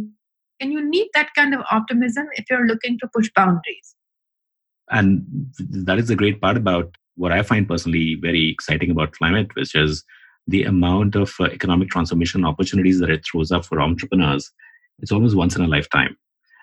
And 0.61 0.73
you 0.73 0.89
need 0.89 1.09
that 1.15 1.31
kind 1.35 1.55
of 1.55 1.63
optimism 1.71 2.27
if 2.35 2.45
you're 2.51 2.67
looking 2.67 2.99
to 3.01 3.09
push 3.15 3.31
boundaries. 3.35 3.97
And 4.91 5.25
that 5.59 5.99
is 5.99 6.09
the 6.09 6.17
great 6.17 6.41
part 6.41 6.57
about 6.57 6.97
what 7.17 7.33
I 7.33 7.43
find 7.43 7.69
personally 7.69 8.17
very 8.21 8.51
exciting 8.51 8.91
about 8.91 9.13
climate, 9.13 9.55
which 9.55 9.75
is 9.75 10.05
the 10.47 10.65
amount 10.65 11.15
of 11.15 11.33
uh, 11.39 11.45
economic 11.45 11.89
transformation 11.91 12.45
opportunities 12.45 12.99
that 13.01 13.11
it 13.11 13.25
throws 13.25 13.53
up 13.53 13.65
for 13.65 13.81
entrepreneurs. 13.81 14.51
It's 14.99 15.13
almost 15.13 15.37
once 15.37 15.57
in 15.57 15.63
a 15.63 15.69
lifetime. 15.69 16.17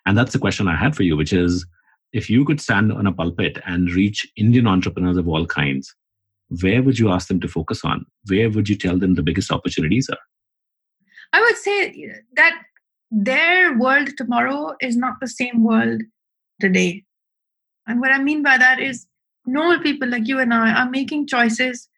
And 0.05 0.17
that's 0.17 0.33
the 0.33 0.39
question 0.39 0.67
I 0.67 0.75
had 0.75 0.95
for 0.95 1.03
you, 1.03 1.15
which 1.15 1.33
is 1.33 1.65
if 2.12 2.29
you 2.29 2.43
could 2.45 2.59
stand 2.59 2.91
on 2.91 3.05
a 3.05 3.13
pulpit 3.13 3.59
and 3.65 3.91
reach 3.91 4.27
Indian 4.35 4.67
entrepreneurs 4.67 5.17
of 5.17 5.27
all 5.27 5.45
kinds, 5.45 5.93
where 6.62 6.81
would 6.81 6.97
you 6.97 7.09
ask 7.09 7.27
them 7.27 7.39
to 7.41 7.47
focus 7.47 7.81
on? 7.83 8.05
Where 8.27 8.49
would 8.49 8.67
you 8.67 8.75
tell 8.75 8.97
them 8.97 9.13
the 9.13 9.23
biggest 9.23 9.51
opportunities 9.51 10.09
are? 10.09 10.17
I 11.31 11.41
would 11.41 11.57
say 11.57 12.12
that 12.33 12.59
their 13.12 13.77
world 13.77 14.09
tomorrow 14.17 14.75
is 14.81 14.97
not 14.97 15.15
the 15.21 15.27
same 15.27 15.63
world 15.63 16.01
today. 16.59 17.03
And 17.88 17.99
what 17.99 18.12
I 18.12 18.21
mean 18.21 18.41
by 18.43 18.57
that 18.57 18.79
is 18.79 19.05
normal 19.45 19.80
people 19.80 20.08
like 20.08 20.28
you 20.28 20.39
and 20.39 20.54
I 20.54 20.71
are 20.73 20.89
making 20.89 21.28
choices 21.28 21.89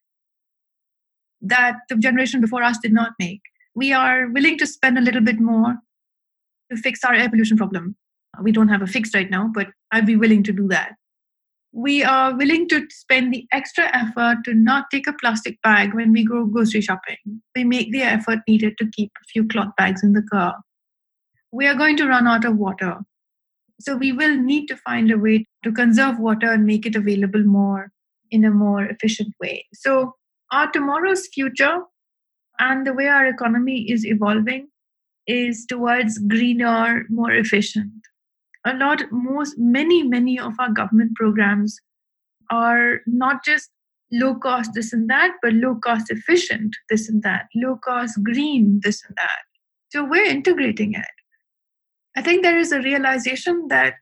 that 1.41 1.77
the 1.89 1.95
generation 1.95 2.41
before 2.41 2.63
us 2.63 2.77
did 2.77 2.93
not 2.93 3.13
make. 3.19 3.41
We 3.75 3.93
are 3.93 4.27
willing 4.29 4.57
to 4.59 4.67
spend 4.67 4.97
a 4.97 5.01
little 5.01 5.21
bit 5.21 5.39
more 5.39 5.77
to 6.71 6.77
fix 6.77 7.03
our 7.03 7.13
air 7.13 7.29
pollution 7.29 7.57
problem. 7.57 7.95
We 8.41 8.51
don't 8.51 8.69
have 8.69 8.81
a 8.81 8.87
fix 8.87 9.13
right 9.13 9.29
now, 9.29 9.49
but 9.53 9.67
I'd 9.91 10.05
be 10.05 10.15
willing 10.15 10.43
to 10.43 10.53
do 10.53 10.67
that 10.69 10.93
we 11.73 12.03
are 12.03 12.35
willing 12.35 12.67
to 12.67 12.85
spend 12.89 13.33
the 13.33 13.47
extra 13.51 13.85
effort 13.95 14.39
to 14.43 14.53
not 14.53 14.85
take 14.91 15.07
a 15.07 15.13
plastic 15.13 15.61
bag 15.61 15.93
when 15.93 16.11
we 16.11 16.25
go 16.25 16.45
grocery 16.45 16.81
shopping. 16.81 17.17
We 17.55 17.63
make 17.63 17.91
the 17.91 18.01
effort 18.01 18.39
needed 18.47 18.77
to 18.79 18.89
keep 18.91 19.11
a 19.21 19.25
few 19.25 19.47
cloth 19.47 19.73
bags 19.77 20.03
in 20.03 20.11
the 20.13 20.21
car. 20.21 20.55
We 21.51 21.67
are 21.67 21.75
going 21.75 21.97
to 21.97 22.07
run 22.07 22.27
out 22.27 22.45
of 22.45 22.57
water. 22.57 22.97
So 23.81 23.95
we 23.95 24.11
will 24.11 24.37
need 24.37 24.67
to 24.67 24.77
find 24.77 25.11
a 25.11 25.17
way 25.17 25.45
to 25.63 25.71
conserve 25.71 26.19
water 26.19 26.51
and 26.51 26.65
make 26.65 26.85
it 26.85 26.95
available 26.95 27.43
more 27.43 27.91
in 28.29 28.45
a 28.45 28.51
more 28.51 28.83
efficient 28.85 29.33
way. 29.41 29.65
So 29.73 30.15
our 30.51 30.71
tomorrow's 30.71 31.27
future 31.27 31.79
and 32.59 32.85
the 32.85 32.93
way 32.93 33.07
our 33.07 33.25
economy 33.25 33.89
is 33.89 34.05
evolving 34.05 34.67
is 35.25 35.65
towards 35.65 36.19
greener, 36.19 37.05
more 37.09 37.31
efficient. 37.31 37.91
A 38.65 38.75
lot 38.75 39.01
most 39.11 39.57
many 39.57 40.03
many 40.03 40.39
of 40.39 40.53
our 40.59 40.71
government 40.71 41.15
programs 41.15 41.79
are 42.51 43.01
not 43.07 43.43
just 43.43 43.71
low 44.11 44.35
cost 44.35 44.71
this 44.75 44.93
and 44.93 45.09
that 45.09 45.31
but 45.41 45.53
low 45.53 45.75
cost 45.75 46.11
efficient 46.11 46.75
this 46.89 47.09
and 47.09 47.23
that 47.23 47.47
low 47.55 47.77
cost 47.77 48.21
green 48.23 48.79
this 48.83 49.03
and 49.07 49.15
that. 49.17 49.41
So 49.89 50.03
we're 50.03 50.25
integrating 50.25 50.93
it 50.93 51.20
i 52.15 52.21
think 52.21 52.43
there 52.43 52.57
is 52.57 52.71
a 52.71 52.81
realization 52.81 53.67
that 53.67 53.95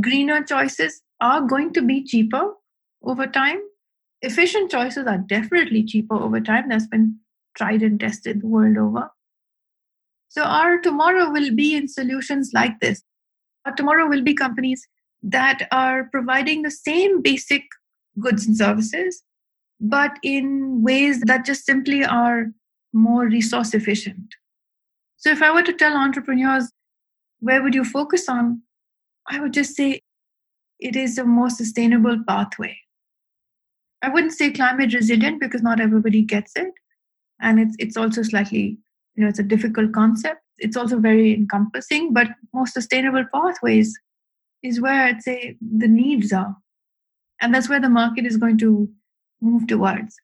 greener 0.00 0.42
choices 0.42 1.02
are 1.20 1.40
going 1.40 1.72
to 1.72 1.82
be 1.82 2.04
cheaper 2.04 2.52
over 3.02 3.26
time. 3.26 3.60
Efficient 4.22 4.70
choices 4.70 5.06
are 5.06 5.18
definitely 5.18 5.84
cheaper 5.84 6.14
over 6.14 6.40
time. 6.40 6.68
That's 6.68 6.86
been 6.86 7.16
tried 7.56 7.82
and 7.82 7.98
tested 7.98 8.42
the 8.42 8.46
world 8.46 8.76
over. 8.76 9.10
So 10.28 10.42
our 10.42 10.78
tomorrow 10.78 11.30
will 11.30 11.54
be 11.54 11.74
in 11.74 11.88
solutions 11.88 12.50
like 12.52 12.80
this. 12.80 13.02
Our 13.64 13.74
tomorrow 13.74 14.06
will 14.08 14.22
be 14.22 14.34
companies 14.34 14.86
that 15.22 15.66
are 15.72 16.04
providing 16.04 16.62
the 16.62 16.70
same 16.70 17.22
basic 17.22 17.62
goods 18.20 18.46
and 18.46 18.56
services, 18.56 19.22
but 19.80 20.18
in 20.22 20.82
ways 20.82 21.20
that 21.22 21.44
just 21.44 21.64
simply 21.64 22.04
are 22.04 22.46
more 22.92 23.26
resource 23.26 23.74
efficient. 23.74 24.34
So, 25.16 25.30
if 25.30 25.42
I 25.42 25.52
were 25.52 25.62
to 25.62 25.72
tell 25.72 25.96
entrepreneurs, 25.96 26.70
where 27.40 27.62
would 27.62 27.74
you 27.74 27.84
focus 27.84 28.28
on? 28.28 28.62
I 29.28 29.40
would 29.40 29.52
just 29.52 29.76
say 29.76 30.00
it 30.80 30.96
is 30.96 31.18
a 31.18 31.24
more 31.24 31.50
sustainable 31.50 32.22
pathway. 32.26 32.76
I 34.02 34.08
wouldn't 34.08 34.32
say 34.32 34.50
climate 34.50 34.94
resilient 34.94 35.40
because 35.40 35.62
not 35.62 35.80
everybody 35.80 36.22
gets 36.22 36.52
it. 36.56 36.72
And 37.40 37.60
it's 37.60 37.76
it's 37.78 37.96
also 37.96 38.22
slightly, 38.22 38.78
you 39.14 39.22
know, 39.22 39.28
it's 39.28 39.38
a 39.38 39.44
difficult 39.44 39.92
concept. 39.92 40.40
It's 40.58 40.76
also 40.76 40.98
very 40.98 41.34
encompassing, 41.34 42.12
but 42.12 42.28
more 42.52 42.66
sustainable 42.66 43.24
pathways 43.32 43.96
is 44.62 44.80
where 44.80 45.04
I'd 45.04 45.22
say 45.22 45.56
the 45.60 45.86
needs 45.88 46.32
are. 46.32 46.56
And 47.40 47.54
that's 47.54 47.68
where 47.68 47.80
the 47.80 47.88
market 47.88 48.26
is 48.26 48.36
going 48.36 48.58
to 48.58 48.88
move 49.40 49.68
towards. 49.68 50.16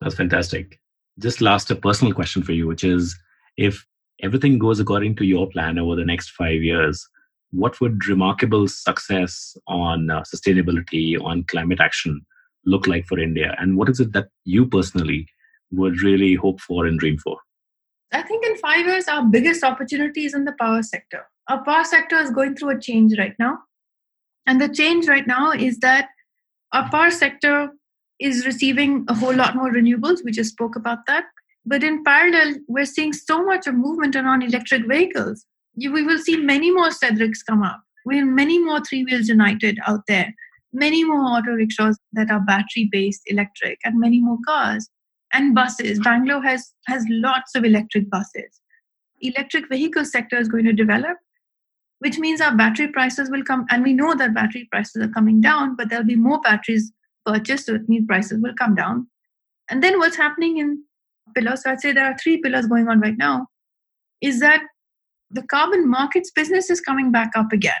That's 0.00 0.14
fantastic. 0.14 0.80
Just 1.18 1.42
last, 1.42 1.70
a 1.70 1.76
personal 1.76 2.14
question 2.14 2.42
for 2.42 2.52
you, 2.52 2.66
which 2.66 2.84
is 2.84 3.18
if 3.58 3.86
everything 4.22 4.58
goes 4.58 4.80
according 4.80 5.16
to 5.16 5.24
your 5.24 5.48
plan 5.50 5.78
over 5.78 5.96
the 5.96 6.04
next 6.04 6.30
five 6.30 6.62
years, 6.62 7.08
what 7.50 7.80
would 7.80 8.06
remarkable 8.06 8.66
success 8.66 9.56
on 9.66 10.10
uh, 10.10 10.22
sustainability, 10.22 11.22
on 11.22 11.44
climate 11.44 11.80
action 11.80 12.24
look 12.64 12.86
like 12.86 13.04
for 13.06 13.18
India? 13.18 13.54
And 13.58 13.76
what 13.76 13.88
is 13.88 14.00
it 14.00 14.12
that 14.12 14.28
you 14.44 14.66
personally 14.66 15.26
would 15.70 16.00
really 16.02 16.34
hope 16.34 16.60
for 16.60 16.86
and 16.86 16.98
dream 16.98 17.18
for? 17.18 17.36
I 18.12 18.22
think 18.22 18.44
in 18.44 18.56
five 18.58 18.86
years, 18.86 19.08
our 19.08 19.24
biggest 19.24 19.64
opportunity 19.64 20.24
is 20.24 20.34
in 20.34 20.44
the 20.44 20.54
power 20.60 20.82
sector. 20.82 21.26
Our 21.48 21.64
power 21.64 21.84
sector 21.84 22.16
is 22.16 22.30
going 22.30 22.56
through 22.56 22.76
a 22.76 22.80
change 22.80 23.18
right 23.18 23.34
now. 23.38 23.58
And 24.46 24.60
the 24.60 24.68
change 24.68 25.08
right 25.08 25.26
now 25.26 25.52
is 25.52 25.78
that 25.78 26.08
our 26.72 26.90
power 26.90 27.10
sector 27.10 27.70
is 28.18 28.46
receiving 28.46 29.04
a 29.08 29.14
whole 29.14 29.34
lot 29.34 29.56
more 29.56 29.70
renewables. 29.70 30.18
We 30.24 30.32
just 30.32 30.52
spoke 30.52 30.76
about 30.76 31.06
that. 31.06 31.24
But 31.64 31.84
in 31.84 32.02
parallel, 32.02 32.56
we're 32.66 32.84
seeing 32.84 33.12
so 33.12 33.44
much 33.44 33.66
of 33.66 33.74
movement 33.74 34.16
around 34.16 34.42
electric 34.42 34.86
vehicles. 34.88 35.46
You, 35.74 35.92
we 35.92 36.02
will 36.02 36.18
see 36.18 36.36
many 36.36 36.70
more 36.70 36.90
Cedrics 36.90 37.38
come 37.48 37.62
up. 37.62 37.80
We 38.04 38.18
have 38.18 38.26
many 38.26 38.58
more 38.58 38.80
Three 38.80 39.04
Wheels 39.04 39.28
United 39.28 39.78
out 39.86 40.00
there, 40.08 40.34
many 40.72 41.04
more 41.04 41.20
auto 41.20 41.52
rickshaws 41.52 41.98
that 42.12 42.30
are 42.30 42.40
battery 42.40 42.88
based 42.90 43.22
electric, 43.26 43.78
and 43.84 44.00
many 44.00 44.20
more 44.20 44.38
cars 44.46 44.88
and 45.32 45.54
buses. 45.54 46.00
Bangalore 46.00 46.42
has, 46.42 46.72
has 46.88 47.04
lots 47.08 47.54
of 47.54 47.64
electric 47.64 48.10
buses. 48.10 48.60
Electric 49.20 49.68
vehicle 49.68 50.04
sector 50.04 50.36
is 50.36 50.48
going 50.48 50.64
to 50.64 50.72
develop, 50.72 51.16
which 52.00 52.18
means 52.18 52.40
our 52.40 52.56
battery 52.56 52.88
prices 52.88 53.30
will 53.30 53.44
come. 53.44 53.64
And 53.70 53.84
we 53.84 53.92
know 53.92 54.16
that 54.16 54.34
battery 54.34 54.68
prices 54.70 55.00
are 55.02 55.08
coming 55.08 55.40
down, 55.40 55.76
but 55.76 55.88
there'll 55.88 56.04
be 56.04 56.16
more 56.16 56.40
batteries 56.40 56.92
purchased, 57.24 57.66
so 57.66 57.76
it 57.76 57.88
means 57.88 58.06
prices 58.06 58.40
will 58.42 58.54
come 58.58 58.74
down. 58.74 59.06
And 59.70 59.82
then 59.82 60.00
what's 60.00 60.16
happening 60.16 60.58
in 60.58 60.82
pillars, 61.34 61.62
so 61.62 61.70
I'd 61.70 61.80
say 61.80 61.92
there 61.92 62.06
are 62.06 62.16
three 62.18 62.40
pillars 62.40 62.66
going 62.66 62.88
on 62.88 63.00
right 63.00 63.16
now, 63.16 63.46
is 64.20 64.40
that 64.40 64.62
the 65.30 65.42
carbon 65.42 65.88
markets 65.88 66.30
business 66.30 66.70
is 66.70 66.80
coming 66.80 67.10
back 67.10 67.30
up 67.36 67.52
again. 67.52 67.80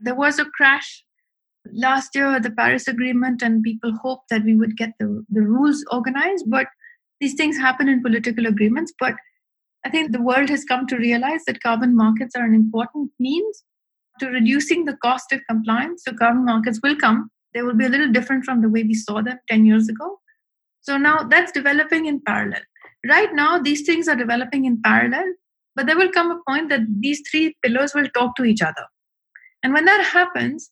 There 0.00 0.14
was 0.14 0.38
a 0.38 0.46
crash 0.46 1.04
last 1.72 2.14
year, 2.14 2.34
at 2.34 2.42
the 2.42 2.50
Paris 2.50 2.88
Agreement, 2.88 3.42
and 3.42 3.62
people 3.62 3.92
hoped 4.02 4.28
that 4.30 4.44
we 4.44 4.56
would 4.56 4.76
get 4.76 4.90
the, 4.98 5.24
the 5.28 5.42
rules 5.42 5.84
organized, 5.90 6.46
but 6.48 6.66
these 7.20 7.34
things 7.34 7.56
happen 7.58 7.88
in 7.88 8.02
political 8.02 8.46
agreements. 8.46 8.92
But 8.98 9.14
I 9.84 9.90
think 9.90 10.12
the 10.12 10.22
world 10.22 10.48
has 10.48 10.64
come 10.64 10.86
to 10.86 10.96
realize 10.96 11.42
that 11.46 11.62
carbon 11.62 11.94
markets 11.94 12.34
are 12.34 12.44
an 12.44 12.54
important 12.54 13.10
means 13.18 13.64
to 14.20 14.26
reducing 14.28 14.84
the 14.84 14.96
cost 15.02 15.32
of 15.32 15.40
compliance. 15.48 16.02
So 16.04 16.12
carbon 16.12 16.44
markets 16.44 16.80
will 16.82 16.96
come. 16.96 17.30
They 17.54 17.62
will 17.62 17.74
be 17.74 17.86
a 17.86 17.88
little 17.88 18.12
different 18.12 18.44
from 18.44 18.62
the 18.62 18.68
way 18.68 18.82
we 18.82 18.94
saw 18.94 19.22
them 19.22 19.38
10 19.48 19.66
years 19.66 19.88
ago. 19.88 20.18
So 20.80 20.96
now 20.96 21.24
that's 21.24 21.52
developing 21.52 22.06
in 22.06 22.20
parallel. 22.20 22.62
Right 23.08 23.32
now, 23.34 23.58
these 23.58 23.82
things 23.82 24.08
are 24.08 24.16
developing 24.16 24.64
in 24.64 24.80
parallel, 24.82 25.34
but 25.74 25.86
there 25.86 25.96
will 25.96 26.10
come 26.12 26.30
a 26.30 26.40
point 26.48 26.68
that 26.70 26.80
these 26.98 27.22
three 27.30 27.56
pillars 27.62 27.94
will 27.94 28.08
talk 28.08 28.36
to 28.36 28.44
each 28.44 28.62
other. 28.62 28.86
And 29.62 29.72
when 29.72 29.84
that 29.84 30.04
happens, 30.04 30.70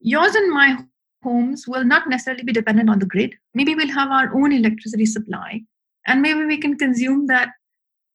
yours 0.00 0.34
and 0.34 0.50
my 0.52 0.78
homes 1.22 1.66
will 1.68 1.84
not 1.84 2.08
necessarily 2.08 2.44
be 2.44 2.52
dependent 2.52 2.90
on 2.90 2.98
the 2.98 3.06
grid. 3.06 3.34
Maybe 3.54 3.74
we'll 3.74 3.88
have 3.88 4.10
our 4.10 4.34
own 4.34 4.52
electricity 4.52 5.06
supply, 5.06 5.62
and 6.06 6.20
maybe 6.20 6.44
we 6.44 6.58
can 6.58 6.76
consume 6.76 7.26
that. 7.26 7.48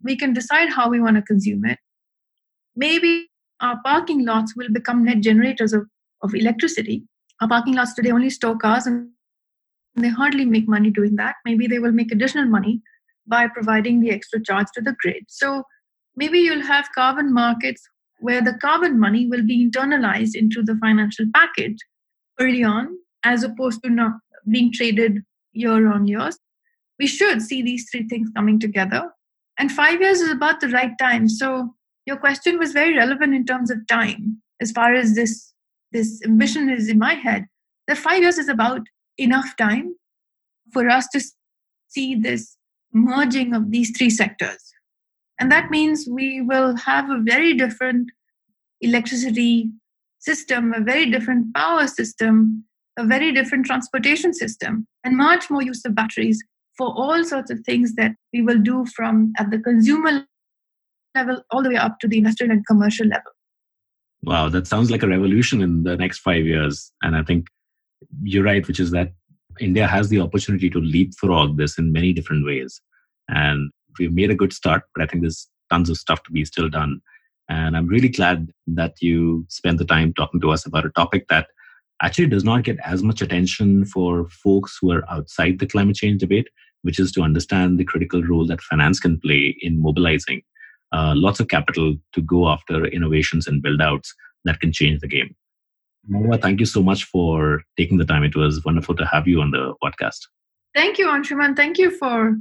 We 0.04 0.16
can 0.16 0.34
decide 0.34 0.70
how 0.70 0.90
we 0.90 1.00
want 1.00 1.16
to 1.16 1.24
consume 1.24 1.66
it. 1.66 1.80
Maybe 2.76 3.30
our 3.62 3.80
parking 3.84 4.26
lots 4.26 4.56
will 4.56 4.70
become 4.72 5.04
net 5.04 5.22
generators 5.22 5.74
of, 5.74 5.88
of 6.22 6.36
electricity. 6.36 7.04
Our 7.42 7.48
parking 7.48 7.74
lots 7.74 7.96
today 7.96 8.12
only 8.12 8.30
store 8.30 8.58
cars 8.58 8.86
and 8.86 9.10
they 10.04 10.10
hardly 10.10 10.46
make 10.46 10.68
money 10.68 10.90
doing 10.90 11.16
that. 11.16 11.36
Maybe 11.46 11.68
they 11.68 11.80
will 11.80 11.92
make 11.92 12.12
additional 12.12 12.46
money 12.46 12.82
by 13.28 13.48
providing 13.48 14.00
the 14.00 14.12
extra 14.12 14.42
charge 14.42 14.68
to 14.76 14.82
the 14.82 14.96
grid. 15.02 15.26
So 15.28 15.64
maybe 16.16 16.40
you'll 16.40 16.66
have 16.66 16.90
carbon 16.96 17.34
markets 17.34 17.82
where 18.20 18.42
the 18.42 18.54
carbon 18.54 19.00
money 19.00 19.28
will 19.28 19.46
be 19.46 19.70
internalized 19.70 20.36
into 20.36 20.64
the 20.64 20.78
financial 20.78 21.26
package 21.34 21.78
early 22.40 22.64
on, 22.64 22.98
as 23.24 23.44
opposed 23.44 23.84
to 23.84 23.90
not 23.90 24.14
being 24.50 24.72
traded 24.72 25.24
year 25.54 25.92
on 25.92 26.08
year. 26.08 26.30
We 27.00 27.08
should 27.08 27.42
see 27.42 27.62
these 27.62 27.90
three 27.90 28.08
things 28.08 28.30
coming 28.36 28.60
together. 28.60 29.12
And 29.60 29.72
five 29.72 30.02
years 30.02 30.22
is 30.22 30.32
about 30.32 30.62
the 30.62 30.70
right 30.70 30.98
time. 31.00 31.28
So 31.28 31.74
your 32.06 32.18
question 32.18 32.58
was 32.58 32.72
very 32.72 32.96
relevant 32.96 33.34
in 33.34 33.46
terms 33.46 33.70
of 33.70 33.86
time, 33.88 34.42
as 34.62 34.72
far 34.72 34.94
as 34.94 35.16
this 35.16 35.54
this 35.92 36.22
ambition 36.26 36.70
is 36.70 36.90
in 36.90 37.00
my 37.00 37.14
head. 37.14 37.46
That 37.88 37.98
five 37.98 38.22
years 38.22 38.38
is 38.38 38.50
about 38.50 38.82
enough 39.18 39.56
time 39.58 39.96
for 40.74 40.90
us 40.90 41.08
to 41.14 41.22
see 41.88 42.16
this 42.16 42.58
merging 42.94 43.54
of 43.54 43.72
these 43.72 43.96
three 43.98 44.10
sectors. 44.10 44.74
And 45.40 45.52
that 45.52 45.70
means 45.70 46.08
we 46.10 46.42
will 46.42 46.76
have 46.78 47.10
a 47.10 47.22
very 47.22 47.54
different 47.54 48.10
electricity 48.82 49.70
system, 50.20 50.74
a 50.74 50.82
very 50.82 51.10
different 51.10 51.54
power 51.56 51.88
system, 51.88 52.66
a 52.98 53.06
very 53.06 53.32
different 53.32 53.66
transportation 53.66 54.34
system, 54.34 54.88
and 55.04 55.16
much 55.16 55.50
more 55.50 55.62
use 55.62 55.86
of 55.86 55.96
batteries 55.96 56.44
for 56.78 56.88
all 56.96 57.24
sorts 57.24 57.52
of 57.52 57.60
things 57.62 57.96
that 57.96 58.12
we 58.34 58.42
will 58.42 58.60
do 58.60 58.86
from 58.96 59.34
at 59.38 59.50
the 59.52 59.60
consumer 59.60 60.26
level 61.16 61.42
all 61.52 61.64
the 61.64 61.70
way 61.70 61.76
up 61.76 62.00
to 62.00 62.08
the 62.08 62.18
industrial 62.18 62.52
and 62.52 62.66
commercial 62.66 63.08
level. 63.08 63.32
Wow, 64.24 64.50
that 64.50 64.68
sounds 64.68 64.92
like 64.92 65.04
a 65.04 65.08
revolution 65.08 65.62
in 65.62 65.84
the 65.84 65.96
next 65.96 66.20
five 66.20 66.46
years. 66.46 66.92
And 67.04 67.16
I 67.16 67.24
think 67.24 67.48
you're 68.22 68.44
right, 68.44 68.68
which 68.68 68.80
is 68.80 68.92
that 68.92 69.12
India 69.60 69.88
has 69.88 70.10
the 70.10 70.22
opportunity 70.22 70.70
to 70.70 70.80
leapfrog 70.80 71.58
this 71.58 71.78
in 71.78 71.92
many 71.92 72.14
different 72.14 72.46
ways. 72.46 72.82
And 73.28 73.72
we've 73.98 74.14
made 74.14 74.32
a 74.32 74.36
good 74.36 74.54
start, 74.54 74.84
but 74.94 75.04
I 75.04 75.08
think 75.08 75.24
there's 75.24 75.48
tons 75.70 75.90
of 75.90 75.98
stuff 75.98 76.24
to 76.24 76.32
be 76.32 76.46
still 76.46 76.70
done. 76.70 77.02
And 77.50 77.76
I'm 77.76 77.88
really 77.88 78.10
glad 78.10 78.52
that 78.68 78.96
you 79.02 79.46
spent 79.50 79.78
the 79.78 79.86
time 79.86 80.14
talking 80.14 80.40
to 80.42 80.52
us 80.52 80.66
about 80.66 80.86
a 80.86 80.92
topic 80.92 81.28
that 81.30 81.48
actually 82.02 82.28
does 82.28 82.44
not 82.44 82.64
get 82.64 82.78
as 82.86 83.02
much 83.02 83.22
attention 83.22 83.86
for 83.86 84.30
folks 84.30 84.78
who 84.80 84.92
are 84.92 85.10
outside 85.10 85.60
the 85.60 85.66
climate 85.66 85.96
change 85.96 86.20
debate, 86.20 86.48
which 86.84 87.00
is 87.00 87.12
to 87.14 87.22
understand 87.22 87.80
the 87.80 87.86
critical 87.86 88.22
role 88.24 88.46
that 88.46 88.62
finance 88.62 89.00
can 89.00 89.20
play 89.20 89.56
in 89.62 89.82
mobilizing 89.82 90.42
uh, 90.92 91.14
lots 91.16 91.40
of 91.40 91.48
capital 91.48 91.96
to 92.14 92.22
go 92.22 92.48
after 92.48 92.86
innovations 92.86 93.48
and 93.48 93.62
build 93.62 93.82
outs 93.82 94.14
that 94.46 94.60
can 94.60 94.72
change 94.72 95.02
the 95.02 95.08
game. 95.08 95.36
Mahua, 96.10 96.42
thank 96.42 96.60
you 96.60 96.66
so 96.66 96.82
much 96.82 97.04
for 97.06 97.62
taking 97.78 97.98
the 97.98 98.06
time. 98.06 98.24
It 98.24 98.36
was 98.36 98.64
wonderful 98.64 98.96
to 98.96 99.06
have 99.06 99.28
you 99.28 99.42
on 99.42 99.52
the 99.52 99.74
podcast. 99.84 100.20
Thank 100.74 100.98
you, 100.98 101.08
Anshuman. 101.08 101.56
Thank 101.56 101.78
you 101.78 101.92
for 101.92 102.36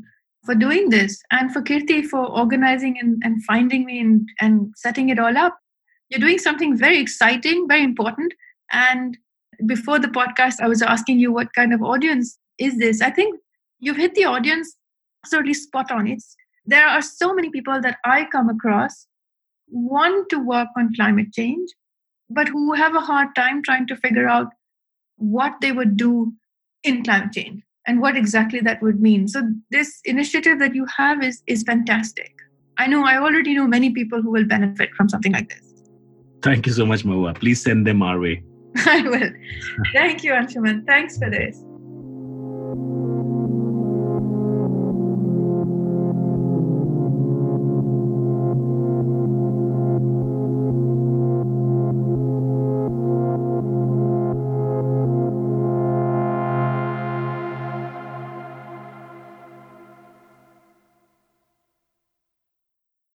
for 0.45 0.55
doing 0.55 0.91
this 0.91 1.21
and 1.33 1.53
for 1.53 1.61
Kirti 1.61 2.05
for 2.07 2.25
organizing 2.25 2.97
and, 3.01 3.21
and 3.25 3.43
finding 3.45 3.85
me 3.85 3.99
and, 3.99 4.29
and 4.41 4.73
setting 4.77 5.09
it 5.09 5.19
all 5.19 5.37
up. 5.37 5.59
You're 6.09 6.21
doing 6.21 6.39
something 6.39 6.77
very 6.77 6.99
exciting, 6.99 7.67
very 7.67 7.83
important. 7.83 8.33
And 8.71 9.19
before 9.67 9.99
the 9.99 10.07
podcast, 10.07 10.61
I 10.61 10.69
was 10.69 10.83
asking 10.83 11.19
you 11.19 11.33
what 11.33 11.53
kind 11.55 11.75
of 11.75 11.83
audience 11.83 12.39
is 12.59 12.79
this? 12.79 13.03
I 13.03 13.11
think 13.11 13.41
you've 13.81 13.97
hit 13.97 14.15
the 14.15 14.27
audience 14.27 14.77
certainly 15.25 15.55
spot 15.55 15.91
on. 15.91 16.07
It's 16.07 16.37
there 16.65 16.87
are 16.87 17.03
so 17.03 17.35
many 17.35 17.51
people 17.51 17.81
that 17.81 17.99
I 18.05 18.27
come 18.31 18.49
across 18.49 19.07
want 19.69 20.29
to 20.31 20.39
work 20.39 20.69
on 20.77 20.95
climate 20.95 21.33
change 21.33 21.69
but 22.31 22.49
who 22.49 22.73
have 22.73 22.95
a 22.95 23.01
hard 23.01 23.35
time 23.35 23.63
trying 23.63 23.87
to 23.87 23.97
figure 23.97 24.29
out 24.29 24.49
what 25.17 25.55
they 25.61 25.73
would 25.73 25.97
do 25.97 26.33
in 26.83 27.03
climate 27.03 27.33
change 27.33 27.63
and 27.87 28.01
what 28.01 28.17
exactly 28.17 28.61
that 28.61 28.83
would 28.83 29.01
mean. 29.01 29.29
So 29.29 29.43
this 29.71 30.01
initiative 30.05 30.59
that 30.59 30.75
you 30.75 30.87
have 30.97 31.23
is 31.23 31.43
is 31.47 31.63
fantastic. 31.63 32.33
I 32.79 32.87
know 32.87 33.05
I 33.05 33.17
already 33.19 33.55
know 33.55 33.67
many 33.67 33.91
people 33.91 34.21
who 34.21 34.31
will 34.31 34.45
benefit 34.45 34.91
from 34.95 35.09
something 35.09 35.33
like 35.33 35.49
this. 35.49 35.63
Thank 36.43 36.67
you 36.67 36.73
so 36.73 36.85
much, 36.85 37.05
Mahua. 37.05 37.35
Please 37.35 37.63
send 37.63 37.87
them 37.87 38.03
our 38.03 38.21
way. 38.21 38.43
I 38.87 39.01
will. 39.03 39.31
Thank 39.93 40.23
you, 40.23 40.33
Anshuman. 40.33 40.85
Thanks 40.87 41.19
for 41.19 41.31
this. 41.31 41.65